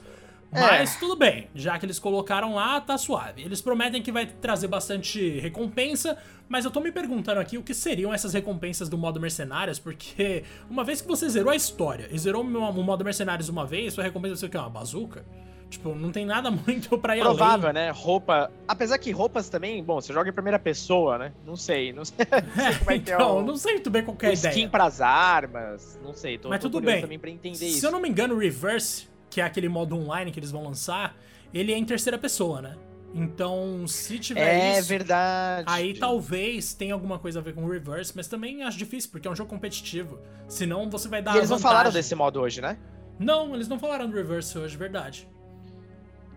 É. 0.51 0.59
Mas 0.59 0.95
é. 0.95 0.99
tudo 0.99 1.15
bem, 1.15 1.47
já 1.53 1.77
que 1.77 1.85
eles 1.85 1.99
colocaram 1.99 2.55
lá, 2.55 2.81
tá 2.81 2.97
suave. 2.97 3.43
Eles 3.43 3.61
prometem 3.61 4.01
que 4.01 4.11
vai 4.11 4.25
trazer 4.25 4.67
bastante 4.67 5.39
recompensa, 5.39 6.17
mas 6.47 6.65
eu 6.65 6.71
tô 6.71 6.79
me 6.79 6.91
perguntando 6.91 7.39
aqui 7.39 7.57
o 7.57 7.63
que 7.63 7.73
seriam 7.73 8.13
essas 8.13 8.33
recompensas 8.33 8.89
do 8.89 8.97
modo 8.97 9.19
Mercenários, 9.19 9.77
porque 9.77 10.43
uma 10.69 10.83
vez 10.83 11.01
que 11.01 11.07
você 11.07 11.29
zerou 11.29 11.51
a 11.51 11.55
história 11.55 12.07
e 12.11 12.17
zerou 12.17 12.41
o 12.43 12.83
modo 12.83 13.05
Mercenários 13.05 13.49
uma 13.49 13.65
vez, 13.65 13.93
sua 13.93 14.03
recompensa 14.03 14.33
vai 14.33 14.39
ser 14.39 14.45
o 14.47 14.49
quê? 14.49 14.57
Uma 14.57 14.69
bazuca? 14.69 15.23
Tipo, 15.69 15.93
não 15.93 16.11
tem 16.11 16.25
nada 16.25 16.49
muito 16.65 16.97
pra 16.97 17.15
ir 17.15 17.19
Provável, 17.19 17.69
além. 17.69 17.83
né? 17.83 17.91
Roupa. 17.91 18.51
Apesar 18.67 18.97
que 18.97 19.11
roupas 19.11 19.49
também, 19.49 19.83
bom, 19.83 20.01
você 20.01 20.11
joga 20.11 20.27
em 20.29 20.33
primeira 20.33 20.57
pessoa, 20.57 21.19
né? 21.19 21.31
Não 21.45 21.55
sei. 21.55 21.93
Não 21.93 22.03
sei, 22.03 22.25
não 22.25 22.63
sei 22.63 22.75
como 22.79 22.91
é 22.91 22.99
que 22.99 23.11
é 23.11 23.13
então, 23.13 23.37
o, 23.37 23.43
não 23.43 23.55
sei 23.55 23.73
muito 23.73 23.89
bem 23.91 24.03
qual 24.03 24.17
é 24.21 24.27
a 24.27 24.33
ideia. 24.33 24.51
Skin 24.51 24.67
pras 24.67 24.99
armas, 24.99 25.99
não 26.03 26.11
sei. 26.11 26.39
Tô, 26.39 26.49
Mas 26.49 26.59
tô 26.59 26.71
tudo 26.71 26.85
bem. 26.85 27.01
também 27.01 27.19
pra 27.19 27.29
entender 27.29 27.55
Se 27.55 27.67
isso. 27.67 27.81
Se 27.81 27.85
eu 27.85 27.91
não 27.91 28.01
me 28.01 28.09
engano, 28.09 28.35
Reverse 28.35 29.07
que 29.29 29.41
é 29.41 29.43
aquele 29.43 29.69
modo 29.69 29.95
online 29.95 30.31
que 30.31 30.39
eles 30.39 30.51
vão 30.51 30.63
lançar, 30.63 31.15
ele 31.53 31.73
é 31.73 31.77
em 31.77 31.85
terceira 31.85 32.17
pessoa, 32.17 32.61
né? 32.61 32.75
Então, 33.13 33.87
se 33.87 34.19
tiver 34.19 34.75
é 34.75 34.79
isso, 34.79 34.87
verdade. 34.87 35.65
aí 35.67 35.97
talvez 35.97 36.73
tenha 36.73 36.93
alguma 36.93 37.17
coisa 37.17 37.39
a 37.39 37.41
ver 37.41 37.53
com 37.55 37.65
o 37.65 37.69
reverse, 37.69 38.13
mas 38.15 38.27
também 38.27 38.61
acho 38.63 38.77
difícil, 38.77 39.09
porque 39.09 39.27
é 39.27 39.31
um 39.31 39.35
jogo 39.35 39.49
competitivo. 39.49 40.19
Senão 40.47 40.89
você 40.89 41.07
vai 41.07 41.21
dar. 41.21 41.33
E 41.33 41.37
eles 41.37 41.49
vantagem. 41.49 41.63
não 41.63 41.71
falaram 41.71 41.91
desse 41.91 42.13
modo 42.13 42.39
hoje, 42.39 42.61
né? 42.61 42.77
Não, 43.17 43.55
eles 43.55 43.67
não 43.67 43.79
falaram 43.79 44.07
do 44.07 44.15
reverse 44.15 44.57
hoje, 44.57 44.77
verdade. 44.77 45.27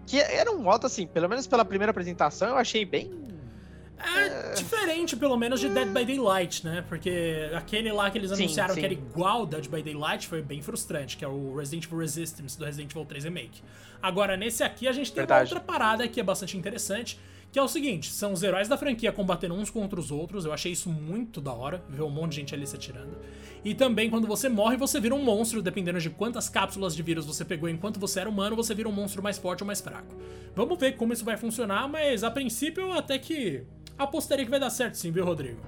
Que 0.06 0.18
era 0.18 0.50
um 0.50 0.62
modo 0.62 0.86
assim, 0.86 1.06
pelo 1.06 1.28
menos 1.28 1.46
pela 1.46 1.64
primeira 1.64 1.90
apresentação, 1.90 2.48
eu 2.48 2.56
achei 2.56 2.84
bem 2.84 3.10
é 4.04 4.54
diferente, 4.54 5.16
pelo 5.16 5.36
menos, 5.36 5.60
de 5.60 5.68
Dead 5.68 5.88
by 5.88 6.04
Daylight, 6.04 6.64
né? 6.64 6.84
Porque 6.88 7.50
aquele 7.54 7.92
lá 7.92 8.10
que 8.10 8.18
eles 8.18 8.32
anunciaram 8.32 8.74
sim, 8.74 8.80
sim. 8.80 8.80
que 8.80 8.86
era 8.86 8.94
igual 8.94 9.46
Dead 9.46 9.68
by 9.68 9.82
Daylight 9.82 10.26
foi 10.26 10.42
bem 10.42 10.60
frustrante, 10.62 11.16
que 11.16 11.24
é 11.24 11.28
o 11.28 11.56
Resident 11.56 11.84
Evil 11.84 11.98
Resistance 11.98 12.58
do 12.58 12.64
Resident 12.64 12.90
Evil 12.90 13.04
3 13.04 13.24
Remake. 13.24 13.62
Agora, 14.02 14.36
nesse 14.36 14.62
aqui, 14.62 14.88
a 14.88 14.92
gente 14.92 15.12
tem 15.12 15.20
Verdade. 15.20 15.52
uma 15.52 15.58
outra 15.58 15.72
parada 15.72 16.08
que 16.08 16.20
é 16.20 16.22
bastante 16.22 16.56
interessante, 16.56 17.18
que 17.52 17.58
é 17.58 17.62
o 17.62 17.68
seguinte, 17.68 18.10
são 18.10 18.32
os 18.32 18.42
heróis 18.42 18.66
da 18.66 18.78
franquia 18.78 19.12
combatendo 19.12 19.54
uns 19.54 19.68
contra 19.68 20.00
os 20.00 20.10
outros, 20.10 20.46
eu 20.46 20.54
achei 20.54 20.72
isso 20.72 20.88
muito 20.88 21.38
da 21.38 21.52
hora, 21.52 21.84
ver 21.86 22.02
um 22.02 22.08
monte 22.08 22.30
de 22.30 22.36
gente 22.36 22.54
ali 22.54 22.66
se 22.66 22.74
atirando. 22.74 23.18
E 23.62 23.74
também, 23.74 24.08
quando 24.08 24.26
você 24.26 24.48
morre, 24.48 24.76
você 24.76 24.98
vira 24.98 25.14
um 25.14 25.22
monstro, 25.22 25.62
dependendo 25.62 26.00
de 26.00 26.08
quantas 26.08 26.48
cápsulas 26.48 26.96
de 26.96 27.02
vírus 27.02 27.26
você 27.26 27.44
pegou 27.44 27.68
enquanto 27.68 28.00
você 28.00 28.20
era 28.20 28.28
humano, 28.28 28.56
você 28.56 28.74
vira 28.74 28.88
um 28.88 28.92
monstro 28.92 29.22
mais 29.22 29.38
forte 29.38 29.62
ou 29.62 29.66
mais 29.66 29.82
fraco. 29.82 30.16
Vamos 30.56 30.78
ver 30.78 30.96
como 30.96 31.12
isso 31.12 31.24
vai 31.24 31.36
funcionar, 31.36 31.86
mas 31.88 32.24
a 32.24 32.30
princípio 32.30 32.90
até 32.90 33.18
que 33.18 33.64
apostaria 34.02 34.44
que 34.44 34.50
vai 34.50 34.60
dar 34.60 34.70
certo 34.70 34.96
sim, 34.96 35.10
viu, 35.10 35.24
Rodrigo? 35.24 35.60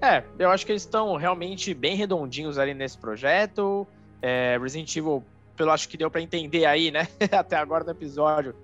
É, 0.00 0.24
eu 0.38 0.50
acho 0.50 0.66
que 0.66 0.72
eles 0.72 0.82
estão 0.82 1.16
realmente 1.16 1.72
bem 1.72 1.94
redondinhos 1.94 2.58
ali 2.58 2.74
nesse 2.74 2.98
projeto. 2.98 3.86
É, 4.20 4.58
Resident 4.60 4.96
Evil, 4.96 5.24
pelo 5.56 5.70
acho 5.70 5.88
que 5.88 5.96
deu 5.96 6.10
para 6.10 6.20
entender 6.20 6.64
aí, 6.64 6.90
né, 6.90 7.06
até 7.30 7.56
agora 7.56 7.84
no 7.84 7.90
episódio, 7.90 8.54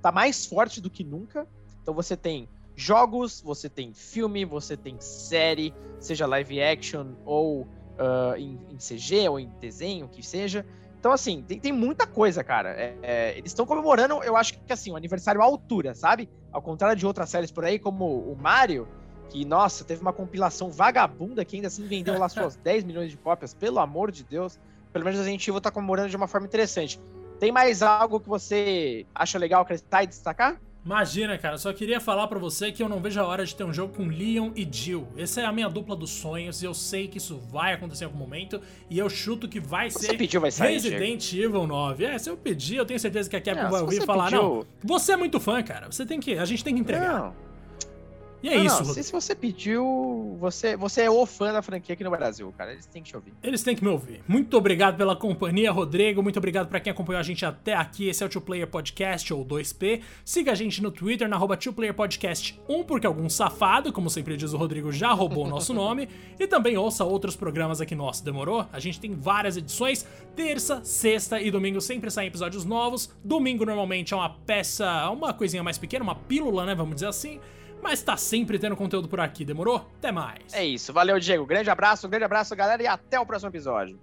tá 0.00 0.10
mais 0.10 0.46
forte 0.46 0.80
do 0.80 0.88
que 0.88 1.04
nunca. 1.04 1.46
Então 1.82 1.92
você 1.92 2.16
tem 2.16 2.48
jogos, 2.74 3.40
você 3.40 3.68
tem 3.68 3.92
filme, 3.94 4.44
você 4.44 4.76
tem 4.76 4.96
série, 5.00 5.74
seja 5.98 6.26
live 6.26 6.62
action 6.62 7.08
ou 7.24 7.62
uh, 7.62 8.36
em, 8.36 8.58
em, 8.70 8.76
CG 8.76 9.28
ou 9.28 9.40
em 9.40 9.48
desenho, 9.60 10.08
que 10.08 10.22
seja. 10.22 10.64
Então, 11.06 11.14
assim, 11.14 11.40
tem, 11.46 11.60
tem 11.60 11.70
muita 11.70 12.04
coisa, 12.04 12.42
cara. 12.42 12.70
É, 12.70 12.96
é, 13.00 13.38
eles 13.38 13.52
estão 13.52 13.64
comemorando, 13.64 14.24
eu 14.24 14.36
acho 14.36 14.58
que 14.58 14.72
assim, 14.72 14.90
um 14.90 14.96
aniversário 14.96 15.40
à 15.40 15.44
altura, 15.44 15.94
sabe? 15.94 16.28
Ao 16.50 16.60
contrário 16.60 16.96
de 16.96 17.06
outras 17.06 17.30
séries 17.30 17.52
por 17.52 17.64
aí, 17.64 17.78
como 17.78 18.06
o 18.06 18.34
Mario, 18.34 18.88
que, 19.30 19.44
nossa, 19.44 19.84
teve 19.84 20.02
uma 20.02 20.12
compilação 20.12 20.68
vagabunda 20.68 21.44
que 21.44 21.54
ainda 21.54 21.68
assim 21.68 21.86
vendeu 21.86 22.18
lá 22.18 22.28
suas 22.28 22.56
10 22.58 22.82
milhões 22.82 23.12
de 23.12 23.16
cópias, 23.16 23.54
pelo 23.54 23.78
amor 23.78 24.10
de 24.10 24.24
Deus. 24.24 24.58
Pelo 24.92 25.04
menos 25.04 25.20
a 25.20 25.24
gente 25.24 25.48
vai 25.48 25.60
estar 25.60 25.70
tá 25.70 25.74
comemorando 25.74 26.08
de 26.08 26.16
uma 26.16 26.26
forma 26.26 26.48
interessante. 26.48 27.00
Tem 27.38 27.52
mais 27.52 27.84
algo 27.84 28.18
que 28.18 28.28
você 28.28 29.06
acha 29.14 29.38
legal 29.38 29.62
acrescentar 29.62 30.02
e 30.02 30.08
destacar? 30.08 30.60
Imagina, 30.86 31.36
cara, 31.36 31.58
só 31.58 31.72
queria 31.72 31.98
falar 31.98 32.28
para 32.28 32.38
você 32.38 32.70
que 32.70 32.80
eu 32.80 32.88
não 32.88 33.00
vejo 33.00 33.20
a 33.20 33.26
hora 33.26 33.44
de 33.44 33.52
ter 33.56 33.64
um 33.64 33.72
jogo 33.72 33.92
com 33.92 34.06
Leon 34.06 34.52
e 34.54 34.66
Jill. 34.70 35.08
Essa 35.16 35.40
é 35.40 35.44
a 35.44 35.50
minha 35.50 35.68
dupla 35.68 35.96
dos 35.96 36.10
sonhos 36.10 36.62
e 36.62 36.64
eu 36.64 36.72
sei 36.72 37.08
que 37.08 37.18
isso 37.18 37.42
vai 37.50 37.72
acontecer 37.72 38.04
em 38.04 38.06
algum 38.06 38.18
momento 38.18 38.60
e 38.88 38.96
eu 38.96 39.10
chuto 39.10 39.48
que 39.48 39.58
vai 39.58 39.90
você 39.90 40.06
ser 40.06 40.16
pediu, 40.16 40.40
vai 40.40 40.52
sair, 40.52 40.74
Resident 40.74 41.32
Evil 41.32 41.66
9. 41.66 42.04
É, 42.04 42.16
se 42.16 42.30
eu 42.30 42.36
pedir, 42.36 42.76
eu 42.76 42.86
tenho 42.86 43.00
certeza 43.00 43.28
que 43.28 43.34
a 43.34 43.40
Capcom 43.40 43.68
vai 43.68 43.80
ouvir 43.80 44.00
e 44.00 44.06
falar, 44.06 44.26
pediu... 44.26 44.40
não, 44.40 44.66
você 44.80 45.10
é 45.10 45.16
muito 45.16 45.40
fã, 45.40 45.60
cara, 45.60 45.90
você 45.90 46.06
tem 46.06 46.20
que, 46.20 46.38
a 46.38 46.44
gente 46.44 46.62
tem 46.62 46.72
que 46.72 46.80
entregar. 46.80 47.18
Não. 47.18 47.45
E 48.42 48.48
é 48.48 48.58
não, 48.58 48.64
isso. 48.64 48.84
Não, 48.84 48.94
se, 48.94 49.02
se 49.02 49.12
você 49.12 49.34
pediu, 49.34 50.36
você, 50.38 50.76
você 50.76 51.02
é 51.02 51.10
o 51.10 51.24
fã 51.26 51.52
da 51.52 51.62
franquia 51.62 51.94
aqui 51.94 52.04
no 52.04 52.10
Brasil, 52.10 52.52
cara. 52.56 52.72
Eles 52.72 52.86
têm 52.86 53.02
que 53.02 53.08
te 53.08 53.16
ouvir. 53.16 53.32
Eles 53.42 53.62
têm 53.62 53.74
que 53.74 53.82
me 53.82 53.90
ouvir. 53.90 54.22
Muito 54.28 54.56
obrigado 54.56 54.96
pela 54.96 55.16
companhia, 55.16 55.70
Rodrigo. 55.72 56.22
Muito 56.22 56.38
obrigado 56.38 56.68
para 56.68 56.80
quem 56.80 56.90
acompanhou 56.90 57.20
a 57.20 57.22
gente 57.22 57.44
até 57.44 57.74
aqui. 57.74 58.08
Esse 58.08 58.22
é 58.22 58.26
o 58.26 58.28
Two 58.28 58.40
Player 58.40 58.66
Podcast, 58.66 59.32
ou 59.32 59.44
2P. 59.44 60.02
Siga 60.24 60.52
a 60.52 60.54
gente 60.54 60.82
no 60.82 60.90
Twitter, 60.90 61.28
na 61.28 61.36
arroba 61.36 61.56
Player 61.56 61.94
Podcast 61.94 62.60
1, 62.68 62.84
porque 62.84 63.06
algum 63.06 63.28
safado, 63.28 63.92
como 63.92 64.08
sempre 64.10 64.36
diz 64.36 64.52
o 64.52 64.56
Rodrigo, 64.56 64.92
já 64.92 65.12
roubou 65.12 65.46
o 65.46 65.48
nosso 65.48 65.72
nome. 65.74 66.08
E 66.38 66.46
também 66.46 66.76
ouça 66.76 67.04
outros 67.04 67.34
programas 67.34 67.80
aqui 67.80 67.94
nossos, 67.94 68.22
demorou? 68.22 68.66
A 68.72 68.78
gente 68.78 69.00
tem 69.00 69.14
várias 69.14 69.56
edições. 69.56 70.06
Terça, 70.34 70.84
sexta 70.84 71.40
e 71.40 71.50
domingo 71.50 71.80
sempre 71.80 72.10
saem 72.10 72.28
episódios 72.28 72.64
novos. 72.64 73.10
Domingo 73.24 73.64
normalmente 73.64 74.12
é 74.12 74.16
uma 74.16 74.30
peça, 74.30 75.08
uma 75.10 75.32
coisinha 75.32 75.62
mais 75.62 75.78
pequena, 75.78 76.02
uma 76.02 76.14
pílula, 76.14 76.66
né? 76.66 76.74
Vamos 76.74 76.96
dizer 76.96 77.08
assim 77.08 77.40
mas 77.86 78.02
tá 78.02 78.16
sempre 78.16 78.58
tendo 78.58 78.74
conteúdo 78.74 79.06
por 79.06 79.20
aqui, 79.20 79.44
demorou? 79.44 79.88
Até 79.98 80.10
mais. 80.10 80.52
É 80.52 80.64
isso, 80.64 80.92
valeu, 80.92 81.20
Diego. 81.20 81.46
Grande 81.46 81.70
abraço, 81.70 82.08
grande 82.08 82.24
abraço, 82.24 82.56
galera, 82.56 82.82
e 82.82 82.86
até 82.86 83.20
o 83.20 83.24
próximo 83.24 83.48
episódio. 83.48 83.96